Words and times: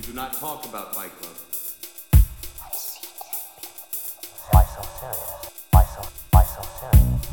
You 0.00 0.06
do 0.06 0.12
not 0.14 0.32
talk 0.32 0.64
about 0.64 0.94
Fight 0.94 1.10
Club. 1.20 1.36
Why 4.50 4.64
so 4.64 4.80
serious? 4.98 5.50
Why 5.72 5.84
so, 5.84 6.00
why 6.30 6.42
so 6.42 6.62
serious? 6.80 7.28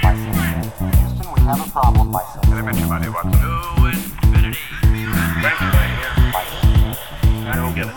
Why 0.00 0.14
so 0.16 0.32
serious? 0.40 0.72
Houston, 0.96 1.28
we 1.34 1.40
have 1.42 1.60
a 1.60 1.70
problem. 1.70 2.12
Why 2.12 2.24
so 2.32 2.40
serious? 2.48 2.66
Everybody 2.66 3.08
wants 3.10 3.36
to 3.36 3.48
infinity. 3.92 4.56
Thanks, 5.42 5.60
man. 5.60 6.32
Why 6.32 6.44
so 6.48 6.56
serious? 6.64 6.96
I 7.46 7.56
don't 7.56 7.74
get 7.74 7.88
it. 7.88 7.94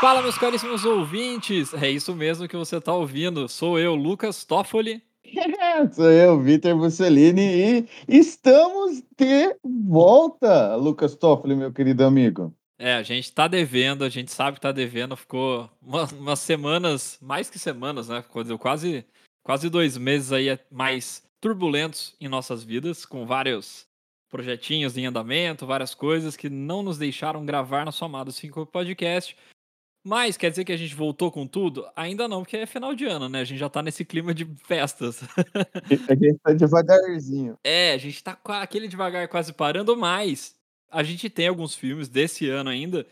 Fala, 0.00 0.22
meus 0.22 0.36
caríssimos 0.36 0.84
ouvintes! 0.84 1.72
É 1.72 1.88
isso 1.88 2.12
mesmo 2.16 2.48
que 2.48 2.56
você 2.56 2.78
está 2.78 2.92
ouvindo. 2.92 3.48
Sou 3.48 3.78
eu, 3.78 3.94
Lucas 3.94 4.44
Toffoli. 4.44 5.00
Sou 5.92 6.10
eu, 6.10 6.40
Vitor 6.40 6.76
Mussolini, 6.76 7.86
e 8.08 8.18
estamos 8.18 9.02
de 9.16 9.54
volta, 9.86 10.74
Lucas 10.76 11.14
Toffoli, 11.14 11.54
meu 11.54 11.72
querido 11.72 12.04
amigo. 12.04 12.54
É, 12.78 12.94
a 12.94 13.02
gente 13.02 13.32
tá 13.32 13.48
devendo, 13.48 14.04
a 14.04 14.08
gente 14.08 14.30
sabe 14.30 14.56
que 14.56 14.60
tá 14.60 14.72
devendo, 14.72 15.16
ficou 15.16 15.70
uma- 15.80 16.04
umas 16.12 16.40
semanas, 16.40 17.18
mais 17.22 17.48
que 17.48 17.58
semanas, 17.58 18.08
né? 18.08 18.22
Quase- 18.28 18.58
Quase, 18.58 19.06
quase 19.42 19.70
dois 19.70 19.96
meses 19.96 20.32
aí 20.32 20.48
é, 20.50 20.58
mais 20.70 21.22
turbulentos 21.40 22.14
em 22.20 22.28
nossas 22.28 22.62
vidas, 22.64 23.06
com 23.06 23.24
vários 23.24 23.86
projetinhos 24.28 24.96
em 24.98 25.06
andamento, 25.06 25.64
várias 25.66 25.94
coisas 25.94 26.36
que 26.36 26.50
não 26.50 26.82
nos 26.82 26.98
deixaram 26.98 27.46
gravar 27.46 27.84
nosso 27.84 28.04
amado 28.04 28.30
5 28.32 28.66
Podcast. 28.66 29.36
Mas 30.08 30.36
quer 30.36 30.50
dizer 30.50 30.64
que 30.64 30.70
a 30.70 30.76
gente 30.76 30.94
voltou 30.94 31.32
com 31.32 31.48
tudo? 31.48 31.84
Ainda 31.96 32.28
não, 32.28 32.42
porque 32.44 32.56
é 32.58 32.64
final 32.64 32.94
de 32.94 33.04
ano, 33.06 33.28
né? 33.28 33.40
A 33.40 33.44
gente 33.44 33.58
já 33.58 33.68
tá 33.68 33.82
nesse 33.82 34.04
clima 34.04 34.32
de 34.32 34.44
festas. 34.64 35.20
A 36.08 36.14
gente 36.14 36.38
tá 36.38 36.52
devagarzinho. 36.52 37.58
É, 37.66 37.92
a 37.92 37.98
gente 37.98 38.22
tá 38.22 38.36
com 38.36 38.52
aquele 38.52 38.86
devagar 38.86 39.26
quase 39.26 39.52
parando, 39.52 39.96
mas 39.96 40.54
a 40.92 41.02
gente 41.02 41.28
tem 41.28 41.48
alguns 41.48 41.74
filmes 41.74 42.08
desse 42.08 42.48
ano 42.48 42.70
ainda 42.70 43.04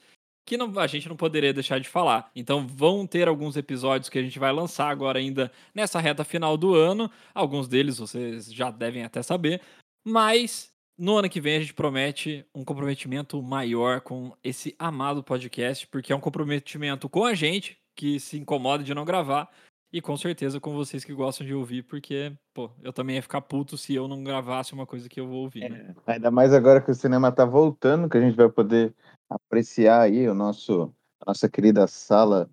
que 0.46 0.56
não- 0.56 0.78
a 0.78 0.86
gente 0.86 1.08
não 1.08 1.16
poderia 1.16 1.52
deixar 1.52 1.80
de 1.80 1.88
falar. 1.88 2.30
Então 2.36 2.64
vão 2.64 3.04
ter 3.08 3.26
alguns 3.26 3.56
episódios 3.56 4.08
que 4.08 4.18
a 4.18 4.22
gente 4.22 4.38
vai 4.38 4.52
lançar 4.52 4.88
agora 4.88 5.18
ainda 5.18 5.50
nessa 5.74 5.98
reta 5.98 6.22
final 6.22 6.56
do 6.56 6.76
ano. 6.76 7.10
Alguns 7.34 7.66
deles 7.66 7.98
vocês 7.98 8.52
já 8.52 8.70
devem 8.70 9.02
até 9.02 9.20
saber. 9.20 9.60
Mas 10.06 10.70
no 10.96 11.16
ano 11.16 11.28
que 11.28 11.40
vem 11.40 11.56
a 11.56 11.60
gente 11.60 11.74
promete 11.74 12.46
um 12.54 12.64
comprometimento 12.64 13.42
maior 13.42 14.00
com 14.00 14.32
esse 14.42 14.74
amado 14.78 15.22
podcast, 15.22 15.86
porque 15.88 16.12
é 16.12 16.16
um 16.16 16.20
comprometimento 16.20 17.08
com 17.08 17.24
a 17.24 17.34
gente, 17.34 17.78
que 17.96 18.18
se 18.18 18.38
incomoda 18.38 18.82
de 18.82 18.94
não 18.94 19.04
gravar, 19.04 19.50
e 19.92 20.00
com 20.00 20.16
certeza 20.16 20.58
com 20.58 20.72
vocês 20.72 21.04
que 21.04 21.14
gostam 21.14 21.46
de 21.46 21.54
ouvir, 21.54 21.82
porque, 21.82 22.32
pô, 22.52 22.68
eu 22.82 22.92
também 22.92 23.14
ia 23.14 23.22
ficar 23.22 23.40
puto 23.40 23.78
se 23.78 23.94
eu 23.94 24.08
não 24.08 24.24
gravasse 24.24 24.72
uma 24.72 24.84
coisa 24.84 25.08
que 25.08 25.20
eu 25.20 25.28
vou 25.28 25.42
ouvir, 25.42 25.70
né? 25.70 25.94
Ainda 26.06 26.32
mais 26.32 26.52
agora 26.52 26.80
que 26.80 26.90
o 26.90 26.94
cinema 26.94 27.30
tá 27.30 27.44
voltando, 27.44 28.08
que 28.08 28.16
a 28.16 28.20
gente 28.20 28.36
vai 28.36 28.48
poder 28.48 28.92
apreciar 29.30 30.00
aí 30.00 30.28
o 30.28 30.34
nosso, 30.34 30.92
a 31.20 31.30
nossa 31.30 31.48
querida 31.48 31.86
sala, 31.86 32.50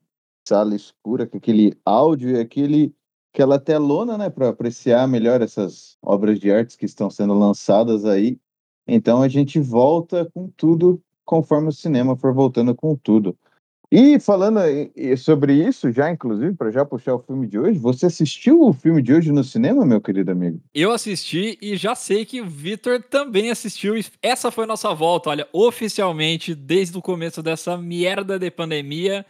sala 0.48 0.76
escura, 0.76 1.26
com 1.26 1.38
aquele 1.38 1.76
áudio 1.84 2.30
e 2.30 2.40
aquele, 2.40 2.96
aquela 3.34 3.60
telona, 3.60 4.18
né, 4.18 4.30
para 4.30 4.50
apreciar 4.50 5.08
melhor 5.08 5.42
essas 5.42 5.98
obras 6.02 6.40
de 6.40 6.52
artes 6.52 6.76
que 6.76 6.86
estão 6.86 7.10
sendo 7.10 7.34
lançadas 7.34 8.06
aí. 8.06 8.38
Então 8.88 9.22
a 9.22 9.28
gente 9.28 9.60
volta 9.60 10.30
com 10.34 10.50
tudo 10.58 11.02
conforme 11.24 11.70
o 11.70 11.72
cinema 11.72 12.18
for 12.18 12.34
voltando 12.34 12.76
com 12.76 12.96
tudo. 12.96 13.38
E 13.94 14.20
falando 14.22 14.60
sobre 15.18 15.54
isso, 15.54 15.92
já 15.92 16.10
inclusive, 16.10 16.54
para 16.56 16.72
já 16.72 16.86
puxar 16.86 17.14
o 17.16 17.20
filme 17.20 17.46
de 17.46 17.60
hoje, 17.60 17.78
você 17.78 18.06
assistiu 18.06 18.62
o 18.62 18.72
filme 18.72 19.02
de 19.02 19.14
hoje 19.14 19.34
no 19.34 19.44
cinema, 19.44 19.86
meu 19.86 20.00
querido 20.00 20.32
amigo? 20.32 20.62
Eu 20.74 20.92
assisti 20.92 21.58
e 21.62 21.76
já 21.76 21.94
sei 21.94 22.24
que 22.24 22.40
o 22.40 22.50
Vitor 22.50 23.04
também 23.04 23.52
assistiu. 23.52 23.96
Essa 24.22 24.50
foi 24.50 24.66
nossa 24.66 24.94
volta, 24.94 25.30
olha, 25.30 25.46
oficialmente, 25.52 26.56
desde 26.56 26.98
o 26.98 27.02
começo 27.02 27.44
dessa 27.44 27.78
merda 27.78 28.40
de 28.40 28.50
pandemia. 28.50 29.26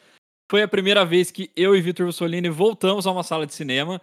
Foi 0.51 0.61
a 0.61 0.67
primeira 0.67 1.05
vez 1.05 1.31
que 1.31 1.49
eu 1.55 1.73
e 1.73 1.79
Vitor 1.79 2.05
Mussolini 2.05 2.49
voltamos 2.49 3.07
a 3.07 3.11
uma 3.11 3.23
sala 3.23 3.47
de 3.47 3.53
cinema, 3.53 4.01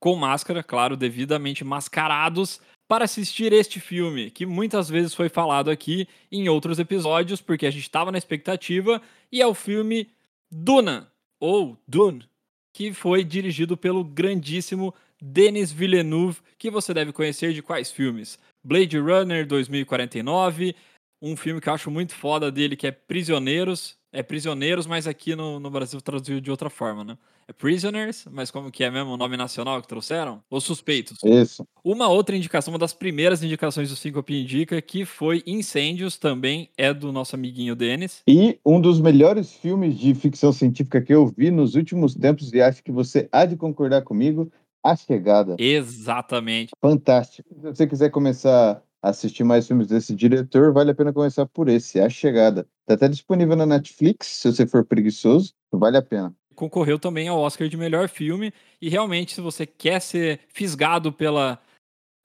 com 0.00 0.16
máscara, 0.16 0.62
claro, 0.62 0.96
devidamente 0.96 1.62
mascarados, 1.62 2.58
para 2.88 3.04
assistir 3.04 3.52
este 3.52 3.78
filme, 3.78 4.30
que 4.30 4.46
muitas 4.46 4.88
vezes 4.88 5.12
foi 5.12 5.28
falado 5.28 5.70
aqui 5.70 6.08
em 6.32 6.48
outros 6.48 6.78
episódios, 6.78 7.42
porque 7.42 7.66
a 7.66 7.70
gente 7.70 7.82
estava 7.82 8.10
na 8.10 8.16
expectativa, 8.16 9.02
e 9.30 9.42
é 9.42 9.46
o 9.46 9.52
filme 9.52 10.08
Duna, 10.50 11.06
ou 11.38 11.76
Dune, 11.86 12.24
que 12.72 12.94
foi 12.94 13.22
dirigido 13.22 13.76
pelo 13.76 14.02
grandíssimo 14.02 14.94
Denis 15.20 15.70
Villeneuve, 15.70 16.40
que 16.56 16.70
você 16.70 16.94
deve 16.94 17.12
conhecer 17.12 17.52
de 17.52 17.60
quais 17.60 17.90
filmes? 17.90 18.38
Blade 18.64 18.98
Runner 18.98 19.46
2049, 19.46 20.74
um 21.22 21.36
filme 21.36 21.60
que 21.60 21.68
eu 21.68 21.74
acho 21.74 21.90
muito 21.90 22.14
foda 22.14 22.50
dele, 22.50 22.76
que 22.76 22.86
é 22.86 22.90
Prisioneiros. 22.90 23.98
É 24.12 24.22
Prisioneiros, 24.22 24.86
mas 24.86 25.06
aqui 25.06 25.36
no, 25.36 25.60
no 25.60 25.70
Brasil 25.70 26.00
traduziu 26.00 26.40
de 26.40 26.50
outra 26.50 26.68
forma, 26.68 27.04
né? 27.04 27.16
É 27.46 27.52
Prisoners, 27.52 28.26
mas 28.30 28.50
como 28.50 28.70
que 28.70 28.84
é 28.84 28.90
mesmo 28.90 29.10
o 29.10 29.16
nome 29.16 29.36
nacional 29.36 29.82
que 29.82 29.88
trouxeram? 29.88 30.40
Os 30.50 30.62
Suspeitos. 30.62 31.18
Isso. 31.24 31.66
Uma 31.84 32.08
outra 32.08 32.36
indicação, 32.36 32.72
uma 32.72 32.78
das 32.78 32.92
primeiras 32.92 33.42
indicações 33.42 33.88
do 33.88 33.96
Syncope 33.96 34.34
Indica, 34.34 34.80
que 34.80 35.04
foi 35.04 35.42
Incêndios, 35.46 36.16
também 36.16 36.70
é 36.76 36.94
do 36.94 37.12
nosso 37.12 37.34
amiguinho 37.34 37.74
Denis. 37.74 38.22
E 38.26 38.58
um 38.64 38.80
dos 38.80 39.00
melhores 39.00 39.52
filmes 39.52 39.98
de 39.98 40.14
ficção 40.14 40.52
científica 40.52 41.00
que 41.00 41.12
eu 41.12 41.26
vi 41.26 41.50
nos 41.50 41.74
últimos 41.74 42.14
tempos, 42.14 42.52
e 42.52 42.60
acho 42.60 42.82
que 42.82 42.92
você 42.92 43.28
há 43.32 43.44
de 43.44 43.56
concordar 43.56 44.02
comigo, 44.02 44.52
A 44.82 44.94
Chegada. 44.94 45.56
Exatamente. 45.58 46.70
Fantástico. 46.80 47.48
Se 47.54 47.62
você 47.62 47.86
quiser 47.86 48.10
começar 48.10 48.82
assistir 49.02 49.44
mais 49.44 49.66
filmes 49.66 49.86
desse 49.86 50.14
diretor, 50.14 50.72
vale 50.72 50.90
a 50.90 50.94
pena 50.94 51.12
começar 51.12 51.46
por 51.46 51.68
esse, 51.68 52.00
A 52.00 52.08
Chegada. 52.08 52.66
Tá 52.86 52.94
até 52.94 53.08
disponível 53.08 53.56
na 53.56 53.66
Netflix, 53.66 54.26
se 54.26 54.52
você 54.52 54.66
for 54.66 54.84
preguiçoso, 54.84 55.54
vale 55.72 55.96
a 55.96 56.02
pena. 56.02 56.34
concorreu 56.54 56.98
também 56.98 57.26
ao 57.26 57.38
Oscar 57.38 57.68
de 57.68 57.76
melhor 57.76 58.08
filme. 58.08 58.52
E 58.80 58.88
realmente, 58.90 59.34
se 59.34 59.40
você 59.40 59.64
quer 59.64 60.00
ser 60.00 60.40
fisgado 60.48 61.10
pela 61.10 61.58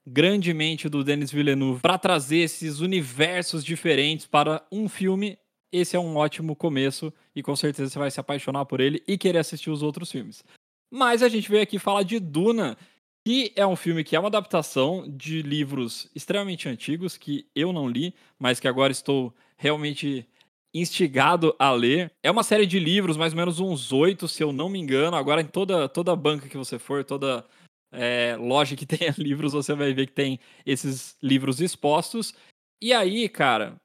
grande 0.06 0.54
mente 0.54 0.90
do 0.90 1.04
Denis 1.04 1.32
Villeneuve 1.32 1.82
para 1.82 1.98
trazer 1.98 2.40
esses 2.40 2.80
universos 2.80 3.64
diferentes 3.64 4.26
para 4.26 4.62
um 4.72 4.88
filme, 4.90 5.38
esse 5.72 5.96
é 5.96 6.00
um 6.00 6.16
ótimo 6.18 6.56
começo 6.56 7.12
e 7.36 7.42
com 7.42 7.56
certeza 7.56 7.90
você 7.90 8.00
vai 8.00 8.12
se 8.12 8.20
apaixonar 8.20 8.66
por 8.66 8.80
ele 8.80 9.02
e 9.08 9.18
querer 9.18 9.40
assistir 9.40 9.70
os 9.70 9.82
outros 9.82 10.12
filmes. 10.12 10.44
Mas 10.92 11.24
a 11.24 11.30
gente 11.30 11.50
veio 11.50 11.64
aqui 11.64 11.80
falar 11.80 12.04
de 12.04 12.20
Duna, 12.20 12.78
que 13.26 13.52
é 13.56 13.66
um 13.66 13.76
filme 13.76 14.04
que 14.04 14.16
é 14.16 14.20
uma 14.20 14.28
adaptação 14.28 15.04
de 15.10 15.42
livros 15.42 16.08
extremamente 16.14 16.70
antigos 16.70 17.18
que 17.18 17.48
eu 17.56 17.74
não 17.74 17.90
li, 17.90 18.14
mas 18.38 18.60
que 18.60 18.68
agora 18.68 18.92
estou 18.92 19.34
realmente 19.58 20.28
instigado 20.72 21.56
a 21.58 21.72
ler. 21.72 22.12
É 22.22 22.30
uma 22.30 22.44
série 22.44 22.68
de 22.68 22.78
livros, 22.78 23.18
mais 23.18 23.34
ou 23.34 23.38
menos 23.38 23.60
uns 23.60 23.92
oito, 23.92 24.28
se 24.28 24.44
eu 24.44 24.54
não 24.54 24.70
me 24.70 24.78
engano. 24.78 25.18
Agora, 25.18 25.42
em 25.42 25.48
toda, 25.48 25.90
toda 25.90 26.16
banca 26.16 26.48
que 26.48 26.58
você 26.58 26.78
for, 26.78 27.04
toda 27.04 27.44
é, 27.92 28.38
loja 28.40 28.76
que 28.76 28.86
tenha 28.86 29.16
livros, 29.18 29.54
você 29.54 29.74
vai 29.74 29.92
ver 29.92 30.06
que 30.06 30.14
tem 30.14 30.40
esses 30.64 31.18
livros 31.24 31.60
expostos. 31.60 32.32
E 32.80 32.94
aí, 32.94 33.28
cara, 33.28 33.76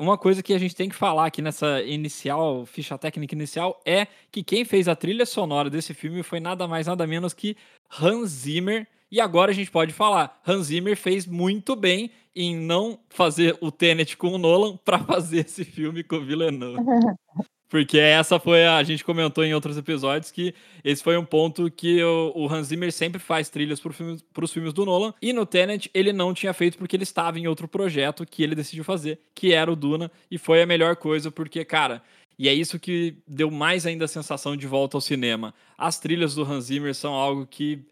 uma 0.00 0.16
coisa 0.16 0.42
que 0.42 0.54
a 0.54 0.58
gente 0.58 0.74
tem 0.74 0.88
que 0.88 0.94
falar 0.94 1.26
aqui 1.26 1.42
nessa 1.42 1.82
inicial, 1.82 2.64
ficha 2.64 2.96
técnica 2.96 3.34
inicial, 3.34 3.78
é 3.84 4.06
que 4.32 4.42
quem 4.42 4.64
fez 4.64 4.88
a 4.88 4.96
trilha 4.96 5.26
sonora 5.26 5.68
desse 5.68 5.92
filme 5.92 6.22
foi 6.22 6.40
nada 6.40 6.66
mais, 6.66 6.86
nada 6.86 7.06
menos 7.06 7.34
que 7.34 7.54
Hans 8.00 8.30
Zimmer. 8.30 8.88
E 9.10 9.20
agora 9.20 9.50
a 9.50 9.54
gente 9.54 9.70
pode 9.70 9.92
falar, 9.92 10.40
Hans 10.46 10.68
Zimmer 10.68 10.96
fez 10.96 11.26
muito 11.26 11.76
bem 11.76 12.10
em 12.34 12.56
não 12.56 12.98
fazer 13.08 13.56
o 13.60 13.70
Tenet 13.70 14.16
com 14.16 14.28
o 14.28 14.38
Nolan 14.38 14.76
para 14.84 14.98
fazer 14.98 15.46
esse 15.46 15.64
filme 15.64 16.02
com 16.02 16.16
o 16.16 16.24
Villeneuve. 16.24 16.78
Porque 17.70 17.98
essa 17.98 18.40
foi 18.40 18.64
a, 18.64 18.78
a 18.78 18.82
gente 18.82 19.04
comentou 19.04 19.44
em 19.44 19.54
outros 19.54 19.78
episódios 19.78 20.32
que 20.32 20.52
esse 20.82 21.04
foi 21.04 21.16
um 21.16 21.24
ponto 21.24 21.70
que 21.70 22.02
o, 22.02 22.32
o 22.34 22.52
Hans 22.52 22.66
Zimmer 22.66 22.90
sempre 22.90 23.20
faz 23.20 23.48
trilhas 23.48 23.78
para 23.78 23.92
filme, 23.92 24.18
os 24.42 24.52
filmes 24.52 24.72
do 24.72 24.84
Nolan 24.84 25.14
e 25.22 25.32
no 25.32 25.46
Tenet 25.46 25.88
ele 25.94 26.12
não 26.12 26.34
tinha 26.34 26.52
feito 26.52 26.76
porque 26.76 26.96
ele 26.96 27.04
estava 27.04 27.38
em 27.38 27.46
outro 27.46 27.68
projeto 27.68 28.26
que 28.26 28.42
ele 28.42 28.56
decidiu 28.56 28.82
fazer, 28.82 29.20
que 29.32 29.52
era 29.52 29.70
o 29.70 29.76
Duna 29.76 30.10
e 30.28 30.36
foi 30.36 30.60
a 30.60 30.66
melhor 30.66 30.96
coisa 30.96 31.30
porque 31.30 31.64
cara 31.64 32.02
e 32.36 32.48
é 32.48 32.54
isso 32.54 32.76
que 32.78 33.18
deu 33.28 33.50
mais 33.52 33.86
ainda 33.86 34.06
a 34.06 34.08
sensação 34.08 34.56
de 34.56 34.66
volta 34.66 34.96
ao 34.96 35.00
cinema. 35.02 35.54
As 35.76 36.00
trilhas 36.00 36.34
do 36.34 36.42
Hans 36.42 36.64
Zimmer 36.64 36.94
são 36.94 37.12
algo 37.12 37.46
que 37.46 37.84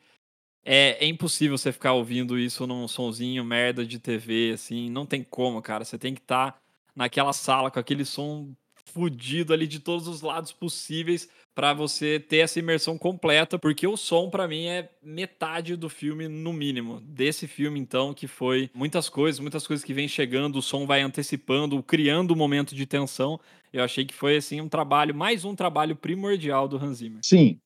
é, 0.65 1.05
é, 1.05 1.07
impossível 1.07 1.57
você 1.57 1.73
ficar 1.73 1.93
ouvindo 1.93 2.39
isso 2.39 2.67
num 2.67 2.87
sonzinho 2.87 3.45
merda 3.45 3.87
de 3.87 3.99
TV, 3.99 4.53
assim. 4.55 4.91
Não 4.91 5.07
tem 5.07 5.23
como, 5.23 5.63
cara. 5.63 5.85
Você 5.85 5.99
tem 5.99 6.15
que 6.15 6.21
estar 6.21 6.53
tá 6.53 6.59
naquela 6.95 7.33
sala 7.33 7.71
com 7.71 7.79
aquele 7.79 8.05
som 8.05 8.53
fudido 8.93 9.53
ali 9.53 9.67
de 9.67 9.81
todos 9.81 10.09
os 10.09 10.23
lados 10.23 10.51
possíveis 10.51 11.29
para 11.55 11.73
você 11.73 12.21
ter 12.21 12.39
essa 12.39 12.59
imersão 12.59 12.97
completa, 12.97 13.59
porque 13.59 13.87
o 13.87 13.97
som 13.97 14.31
para 14.31 14.47
mim 14.47 14.67
é 14.67 14.91
metade 15.03 15.77
do 15.77 15.89
filme 15.89 16.29
no 16.29 16.53
mínimo. 16.53 17.01
Desse 17.01 17.47
filme 17.47 17.79
então 17.81 18.15
que 18.15 18.27
foi 18.27 18.71
muitas 18.75 19.09
coisas, 19.09 19.41
muitas 19.41 19.67
coisas 19.67 19.85
que 19.85 19.93
vem 19.93 20.07
chegando, 20.07 20.57
o 20.57 20.63
som 20.63 20.87
vai 20.87 21.01
antecipando, 21.01 21.83
criando 21.83 22.33
um 22.33 22.37
momento 22.37 22.75
de 22.75 22.87
tensão. 22.87 23.41
Eu 23.73 23.83
achei 23.83 24.05
que 24.05 24.15
foi 24.15 24.37
assim 24.37 24.61
um 24.61 24.69
trabalho, 24.69 25.15
mais 25.15 25.45
um 25.45 25.55
trabalho 25.55 25.97
primordial 25.97 26.69
do 26.69 26.77
Hans 26.77 26.99
Zimmer. 26.99 27.21
Sim, 27.23 27.61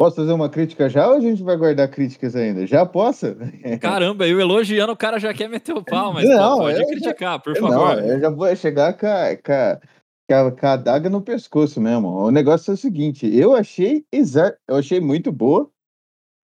Posso 0.00 0.16
fazer 0.16 0.32
uma 0.32 0.48
crítica 0.48 0.88
já 0.88 1.06
ou 1.08 1.18
a 1.18 1.20
gente 1.20 1.42
vai 1.42 1.58
guardar 1.58 1.86
críticas 1.90 2.34
ainda? 2.34 2.66
Já 2.66 2.86
posso? 2.86 3.36
Caramba, 3.82 4.26
eu 4.26 4.40
elogiando, 4.40 4.92
o 4.92 4.96
cara 4.96 5.18
já 5.18 5.34
quer 5.34 5.46
meter 5.46 5.74
o 5.76 5.84
pau, 5.84 6.14
mas 6.14 6.26
Não, 6.26 6.56
pô, 6.56 6.64
pode 6.64 6.86
criticar, 6.86 7.38
por 7.38 7.54
Não, 7.54 7.68
favor. 7.68 7.98
eu 8.02 8.18
já 8.18 8.30
vou 8.30 8.56
chegar 8.56 8.94
com 8.94 9.06
a, 9.06 9.36
com 9.36 9.52
a- 9.52 9.80
com 10.52 10.66
a, 10.66 10.72
adaga 10.72 11.10
no 11.10 11.20
pescoço 11.20 11.82
mesmo. 11.82 12.08
O 12.08 12.30
negócio 12.30 12.70
é 12.70 12.74
o 12.74 12.78
seguinte, 12.78 13.26
eu 13.26 13.54
achei 13.54 14.02
exa 14.10 14.56
eu 14.66 14.76
achei 14.76 15.00
muito 15.00 15.30
boa. 15.30 15.70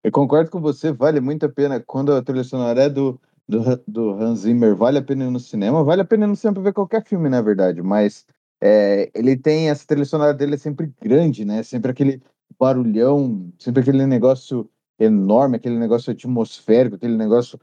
Eu 0.03 0.11
concordo 0.11 0.51
com 0.51 0.61
você, 0.61 0.91
vale 0.91 1.19
muito 1.19 1.47
a 1.47 1.49
pena 1.49 1.79
quando 1.79 2.13
a 2.13 2.21
trilha 2.21 2.43
sonora 2.43 2.83
é 2.83 2.89
do, 2.91 3.19
do, 3.49 3.59
do 3.87 4.11
Hans 4.11 4.41
Zimmer, 4.41 4.75
vale 4.75 4.99
a 4.99 5.01
pena 5.01 5.25
ir 5.25 5.31
no 5.31 5.39
cinema, 5.39 5.83
vale 5.83 6.03
a 6.03 6.05
pena 6.05 6.25
ir 6.25 6.27
no 6.27 6.35
cinema 6.35 6.53
pra 6.53 6.63
ver 6.63 6.73
qualquer 6.73 7.03
filme, 7.03 7.27
na 7.27 7.41
verdade, 7.41 7.81
mas 7.81 8.23
é, 8.61 9.09
ele 9.15 9.35
tem, 9.35 9.71
essa 9.71 9.83
trilha 9.87 10.05
sonora 10.05 10.35
dele 10.35 10.53
é 10.53 10.57
sempre 10.59 10.93
grande, 11.01 11.43
né? 11.43 11.63
Sempre 11.63 11.89
aquele 11.89 12.21
barulhão, 12.59 13.51
sempre 13.59 13.81
aquele 13.81 14.05
negócio 14.05 14.69
enorme, 14.99 15.57
aquele 15.57 15.77
negócio 15.77 16.11
atmosférico, 16.11 16.95
aquele 16.95 17.15
negócio. 17.15 17.59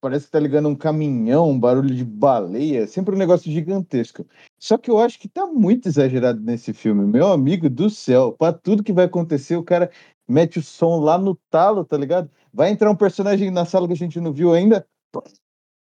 Parece 0.00 0.26
que 0.26 0.32
tá 0.32 0.40
ligando 0.40 0.68
um 0.68 0.74
caminhão, 0.74 1.48
um 1.48 1.58
barulho 1.58 1.94
de 1.94 2.04
baleia, 2.04 2.88
sempre 2.88 3.14
um 3.14 3.18
negócio 3.18 3.50
gigantesco. 3.52 4.26
Só 4.58 4.76
que 4.76 4.90
eu 4.90 4.98
acho 4.98 5.18
que 5.18 5.28
tá 5.28 5.46
muito 5.46 5.88
exagerado 5.88 6.40
nesse 6.40 6.72
filme. 6.72 7.06
Meu 7.06 7.28
amigo 7.28 7.70
do 7.70 7.88
céu, 7.88 8.32
pra 8.32 8.52
tudo 8.52 8.82
que 8.82 8.92
vai 8.92 9.04
acontecer, 9.04 9.56
o 9.56 9.62
cara 9.62 9.90
mete 10.26 10.58
o 10.58 10.62
som 10.62 10.98
lá 10.98 11.16
no 11.16 11.36
talo, 11.50 11.84
tá 11.84 11.96
ligado? 11.96 12.28
Vai 12.52 12.70
entrar 12.70 12.90
um 12.90 12.96
personagem 12.96 13.50
na 13.50 13.64
sala 13.64 13.86
que 13.86 13.92
a 13.92 13.96
gente 13.96 14.20
não 14.20 14.32
viu 14.32 14.52
ainda, 14.52 14.84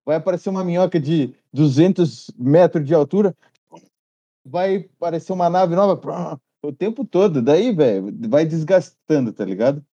vai 0.06 0.16
aparecer 0.16 0.48
uma 0.48 0.64
minhoca 0.64 0.98
de 0.98 1.34
200 1.52 2.30
metros 2.38 2.86
de 2.86 2.94
altura, 2.94 3.36
vai 4.42 4.88
aparecer 4.96 5.34
uma 5.34 5.50
nave 5.50 5.74
nova, 5.76 6.40
o 6.62 6.72
tempo 6.72 7.04
todo. 7.04 7.42
Daí, 7.42 7.72
velho, 7.72 8.12
vai 8.28 8.44
desgastando, 8.44 9.32
tá 9.32 9.44
ligado? 9.44 9.84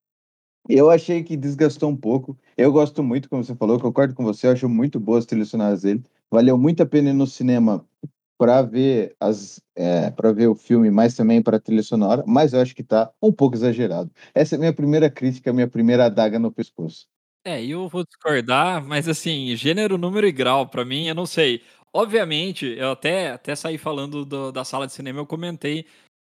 Eu 0.68 0.90
achei 0.90 1.24
que 1.24 1.38
desgastou 1.38 1.90
um 1.90 1.96
pouco. 1.96 2.38
Eu 2.58 2.72
gosto 2.72 3.04
muito, 3.04 3.30
como 3.30 3.44
você 3.44 3.56
falou, 3.56 3.80
concordo 3.80 4.16
com 4.16 4.24
você, 4.24 4.48
eu 4.48 4.52
acho 4.52 4.68
muito 4.68 5.00
boas 5.00 5.20
as 5.20 5.26
trilhas 5.28 5.50
sonoras 5.50 5.84
dele. 5.84 6.04
Valeu 6.32 6.58
muito 6.58 6.82
a 6.82 6.86
pena 6.86 7.12
ir 7.12 7.14
no 7.14 7.28
cinema 7.28 7.86
para 8.38 8.62
ver 8.64 9.16
as 9.20 9.62
é, 9.76 10.12
para 10.12 10.32
ver 10.34 10.48
o 10.48 10.56
filme, 10.56 10.90
mas 10.92 11.16
também 11.16 11.42
para 11.42 11.60
trilha 11.60 11.84
sonora, 11.84 12.24
mas 12.28 12.54
eu 12.54 12.60
acho 12.62 12.76
que 12.76 12.84
tá 12.84 13.12
um 13.22 13.32
pouco 13.32 13.56
exagerado. 13.56 14.12
Essa 14.34 14.56
é 14.56 14.58
a 14.58 14.60
minha 14.60 14.74
primeira 14.74 15.10
crítica, 15.10 15.54
minha 15.54 15.68
primeira 15.68 16.06
adaga 16.06 16.38
no 16.40 16.52
pescoço. 16.52 17.08
É, 17.46 17.64
eu 17.64 17.88
vou 17.88 18.04
discordar, 18.04 18.84
mas 18.84 19.08
assim, 19.08 19.56
gênero, 19.56 19.98
número 19.98 20.28
e 20.28 20.32
grau, 20.32 20.68
pra 20.68 20.84
mim, 20.84 21.08
eu 21.08 21.16
não 21.16 21.26
sei. 21.28 21.62
Obviamente, 21.94 22.66
eu 22.66 22.92
até, 22.92 23.30
até 23.32 23.56
saí 23.56 23.78
falando 23.78 24.26
do- 24.26 24.52
da 24.52 24.66
sala 24.66 24.86
de 24.88 24.92
cinema, 24.94 25.20
eu 25.20 25.26
comentei 25.26 25.86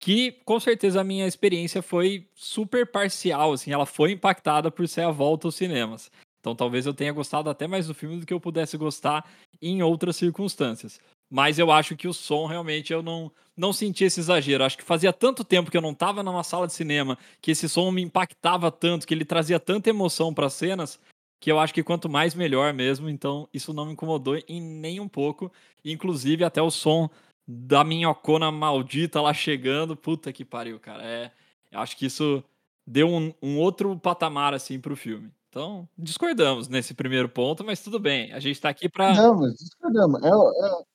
que 0.01 0.31
com 0.43 0.59
certeza 0.59 0.99
a 0.99 1.03
minha 1.03 1.27
experiência 1.27 1.81
foi 1.81 2.27
super 2.33 2.87
parcial, 2.87 3.53
assim, 3.53 3.71
ela 3.71 3.85
foi 3.85 4.13
impactada 4.13 4.71
por 4.71 4.87
ser 4.87 5.01
a 5.01 5.11
volta 5.11 5.47
aos 5.47 5.55
cinemas. 5.55 6.11
Então 6.39 6.55
talvez 6.55 6.87
eu 6.87 6.93
tenha 6.93 7.13
gostado 7.13 7.51
até 7.51 7.67
mais 7.67 7.85
do 7.85 7.93
filme 7.93 8.19
do 8.19 8.25
que 8.25 8.33
eu 8.33 8.39
pudesse 8.39 8.75
gostar 8.75 9.23
em 9.61 9.83
outras 9.83 10.15
circunstâncias. 10.15 10.99
Mas 11.29 11.59
eu 11.59 11.71
acho 11.71 11.95
que 11.95 12.07
o 12.07 12.13
som 12.13 12.47
realmente 12.47 12.91
eu 12.91 13.03
não, 13.03 13.31
não 13.55 13.71
senti 13.71 14.03
esse 14.03 14.19
exagero. 14.19 14.63
Acho 14.63 14.77
que 14.77 14.83
fazia 14.83 15.13
tanto 15.13 15.43
tempo 15.43 15.69
que 15.69 15.77
eu 15.77 15.81
não 15.81 15.91
estava 15.91 16.23
numa 16.23 16.43
sala 16.43 16.65
de 16.65 16.73
cinema 16.73 17.15
que 17.39 17.51
esse 17.51 17.69
som 17.69 17.89
me 17.91 18.01
impactava 18.01 18.71
tanto, 18.71 19.05
que 19.05 19.13
ele 19.13 19.23
trazia 19.23 19.59
tanta 19.59 19.91
emoção 19.91 20.33
para 20.33 20.47
as 20.47 20.53
cenas, 20.53 20.99
que 21.39 21.51
eu 21.51 21.59
acho 21.59 21.73
que 21.75 21.83
quanto 21.83 22.09
mais 22.09 22.33
melhor 22.33 22.73
mesmo. 22.73 23.07
Então 23.07 23.47
isso 23.53 23.71
não 23.71 23.85
me 23.85 23.93
incomodou 23.93 24.35
em 24.47 24.59
nem 24.59 24.99
um 24.99 25.07
pouco. 25.07 25.51
Inclusive 25.85 26.43
até 26.43 26.61
o 26.61 26.71
som 26.71 27.07
da 27.53 27.83
minhocona 27.83 28.51
maldita 28.51 29.21
lá 29.21 29.33
chegando. 29.33 29.95
Puta 29.95 30.31
que 30.31 30.45
pariu, 30.45 30.79
cara. 30.79 31.03
É, 31.03 31.31
eu 31.71 31.79
acho 31.79 31.97
que 31.97 32.05
isso 32.05 32.43
deu 32.87 33.07
um, 33.07 33.33
um 33.41 33.57
outro 33.57 33.97
patamar 33.99 34.53
assim 34.53 34.79
pro 34.79 34.95
filme. 34.95 35.29
Então, 35.49 35.87
discordamos 35.97 36.69
nesse 36.69 36.93
primeiro 36.93 37.27
ponto, 37.27 37.63
mas 37.63 37.81
tudo 37.83 37.99
bem. 37.99 38.31
A 38.31 38.39
gente 38.39 38.59
tá 38.61 38.69
aqui 38.69 38.87
pra. 38.87 39.13
Não, 39.13 39.35
mas 39.37 39.55
discordamos. 39.55 40.23
É, 40.23 40.33
o- 40.33 40.49
é 40.65 40.71
o 40.73 40.85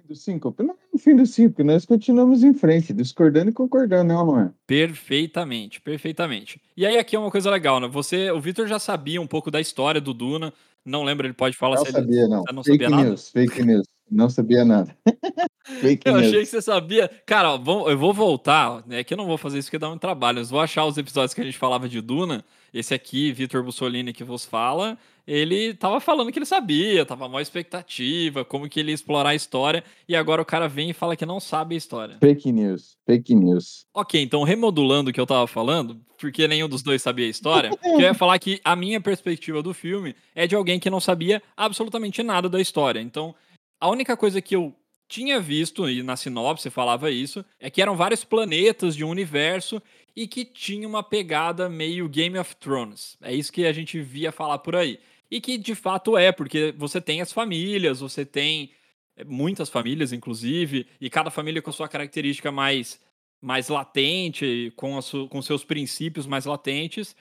fim 0.00 0.06
do 0.06 0.14
síncope? 0.14 0.62
Não 0.62 0.74
é 0.74 0.76
o 0.92 0.98
fim 0.98 1.16
do 1.16 1.26
síncope, 1.26 1.64
nós 1.64 1.84
continuamos 1.84 2.44
em 2.44 2.54
frente, 2.54 2.92
discordando 2.92 3.50
e 3.50 3.52
concordando, 3.52 4.12
não, 4.14 4.24
não 4.26 4.40
é? 4.40 4.50
Perfeitamente, 4.66 5.80
perfeitamente. 5.80 6.60
E 6.76 6.86
aí 6.86 6.96
aqui 6.96 7.16
é 7.16 7.18
uma 7.18 7.30
coisa 7.30 7.50
legal, 7.50 7.80
né? 7.80 7.88
Você, 7.88 8.30
o 8.30 8.40
Vitor 8.40 8.68
já 8.68 8.78
sabia 8.78 9.20
um 9.20 9.26
pouco 9.26 9.50
da 9.50 9.60
história 9.60 10.00
do 10.00 10.14
Duna. 10.14 10.52
Não 10.84 11.02
lembro, 11.02 11.26
ele 11.26 11.34
pode 11.34 11.56
falar 11.56 11.76
Não 11.76 11.82
se 11.84 11.90
ele 11.90 11.98
sabia, 11.98 12.28
não. 12.28 12.42
você 12.42 12.52
não 12.52 12.62
fake 12.62 12.84
sabia 12.84 12.96
nada. 12.96 13.08
news, 13.08 13.28
fake 13.30 13.64
news. 13.64 13.86
Não 14.10 14.28
sabia 14.30 14.64
nada. 14.64 14.96
fake 15.64 16.06
Eu 16.08 16.14
news. 16.14 16.26
achei 16.28 16.40
que 16.40 16.46
você 16.46 16.62
sabia. 16.62 17.10
Cara, 17.26 17.52
ó, 17.54 17.58
vamos- 17.58 17.88
eu 17.90 17.98
vou 17.98 18.12
voltar. 18.12 18.82
É 18.90 19.02
que 19.02 19.14
eu 19.14 19.18
não 19.18 19.26
vou 19.26 19.38
fazer 19.38 19.58
isso 19.58 19.68
porque 19.68 19.78
dá 19.78 19.88
muito 19.88 20.00
trabalho. 20.00 20.40
Eu 20.40 20.44
vou 20.46 20.60
achar 20.60 20.84
os 20.84 20.96
episódios 20.98 21.34
que 21.34 21.40
a 21.40 21.44
gente 21.44 21.58
falava 21.58 21.88
de 21.88 22.00
Duna. 22.00 22.44
Esse 22.72 22.92
aqui, 22.92 23.32
Vitor 23.32 23.62
Bussolini, 23.62 24.12
que 24.12 24.24
vos 24.24 24.44
fala, 24.44 24.98
ele 25.26 25.74
tava 25.74 26.00
falando 26.00 26.32
que 26.32 26.38
ele 26.40 26.44
sabia, 26.44 27.06
tava 27.06 27.28
maior 27.28 27.40
expectativa, 27.40 28.44
como 28.44 28.68
que 28.68 28.80
ele 28.80 28.90
ia 28.90 28.94
explorar 28.94 29.30
a 29.30 29.34
história. 29.34 29.84
E 30.08 30.16
agora 30.16 30.42
o 30.42 30.44
cara 30.44 30.68
vem 30.68 30.90
e 30.90 30.92
fala 30.92 31.14
que 31.16 31.24
não 31.24 31.38
sabe 31.38 31.74
a 31.74 31.78
história. 31.78 32.16
Fake 32.18 32.50
news, 32.50 32.96
fake 33.06 33.32
news. 33.34 33.86
Ok, 33.94 34.20
então 34.20 34.42
remodulando 34.42 35.10
o 35.10 35.12
que 35.12 35.20
eu 35.20 35.26
tava 35.26 35.46
falando, 35.46 36.00
porque 36.18 36.48
nenhum 36.48 36.68
dos 36.68 36.82
dois 36.82 37.00
sabia 37.00 37.26
a 37.26 37.30
história, 37.30 37.70
eu 37.84 38.00
ia 38.00 38.12
falar 38.14 38.38
que 38.40 38.60
a 38.64 38.74
minha 38.74 39.00
perspectiva 39.00 39.62
do 39.62 39.72
filme 39.72 40.14
é 40.34 40.46
de 40.46 40.56
alguém 40.56 40.80
que 40.80 40.90
não 40.90 40.98
sabia 41.00 41.40
absolutamente 41.56 42.22
nada 42.24 42.48
da 42.48 42.60
história. 42.60 43.00
Então, 43.00 43.34
a 43.80 43.88
única 43.88 44.16
coisa 44.16 44.40
que 44.42 44.56
eu 44.56 44.74
tinha 45.08 45.40
visto, 45.40 45.88
e 45.88 46.02
na 46.02 46.16
sinopse 46.16 46.70
falava 46.70 47.10
isso, 47.10 47.44
é 47.60 47.70
que 47.70 47.82
eram 47.82 47.96
vários 47.96 48.24
planetas 48.24 48.96
de 48.96 49.04
um 49.04 49.08
universo 49.10 49.80
e 50.16 50.26
que 50.26 50.44
tinha 50.44 50.86
uma 50.88 51.02
pegada 51.02 51.68
meio 51.68 52.08
Game 52.08 52.38
of 52.38 52.56
Thrones. 52.56 53.16
É 53.20 53.34
isso 53.34 53.52
que 53.52 53.66
a 53.66 53.72
gente 53.72 54.00
via 54.00 54.32
falar 54.32 54.58
por 54.58 54.76
aí. 54.76 54.98
E 55.30 55.40
que 55.40 55.58
de 55.58 55.74
fato 55.74 56.16
é, 56.16 56.30
porque 56.32 56.72
você 56.76 57.00
tem 57.00 57.20
as 57.20 57.32
famílias, 57.32 58.00
você 58.00 58.24
tem 58.24 58.70
é, 59.16 59.24
muitas 59.24 59.68
famílias, 59.68 60.12
inclusive, 60.12 60.86
e 61.00 61.10
cada 61.10 61.30
família 61.30 61.60
com 61.62 61.72
sua 61.72 61.88
característica 61.88 62.50
mais 62.52 63.00
mais 63.42 63.68
latente, 63.68 64.72
com, 64.74 65.00
su- 65.02 65.28
com 65.28 65.42
seus 65.42 65.62
princípios 65.62 66.26
mais 66.26 66.46
latentes. 66.46 67.14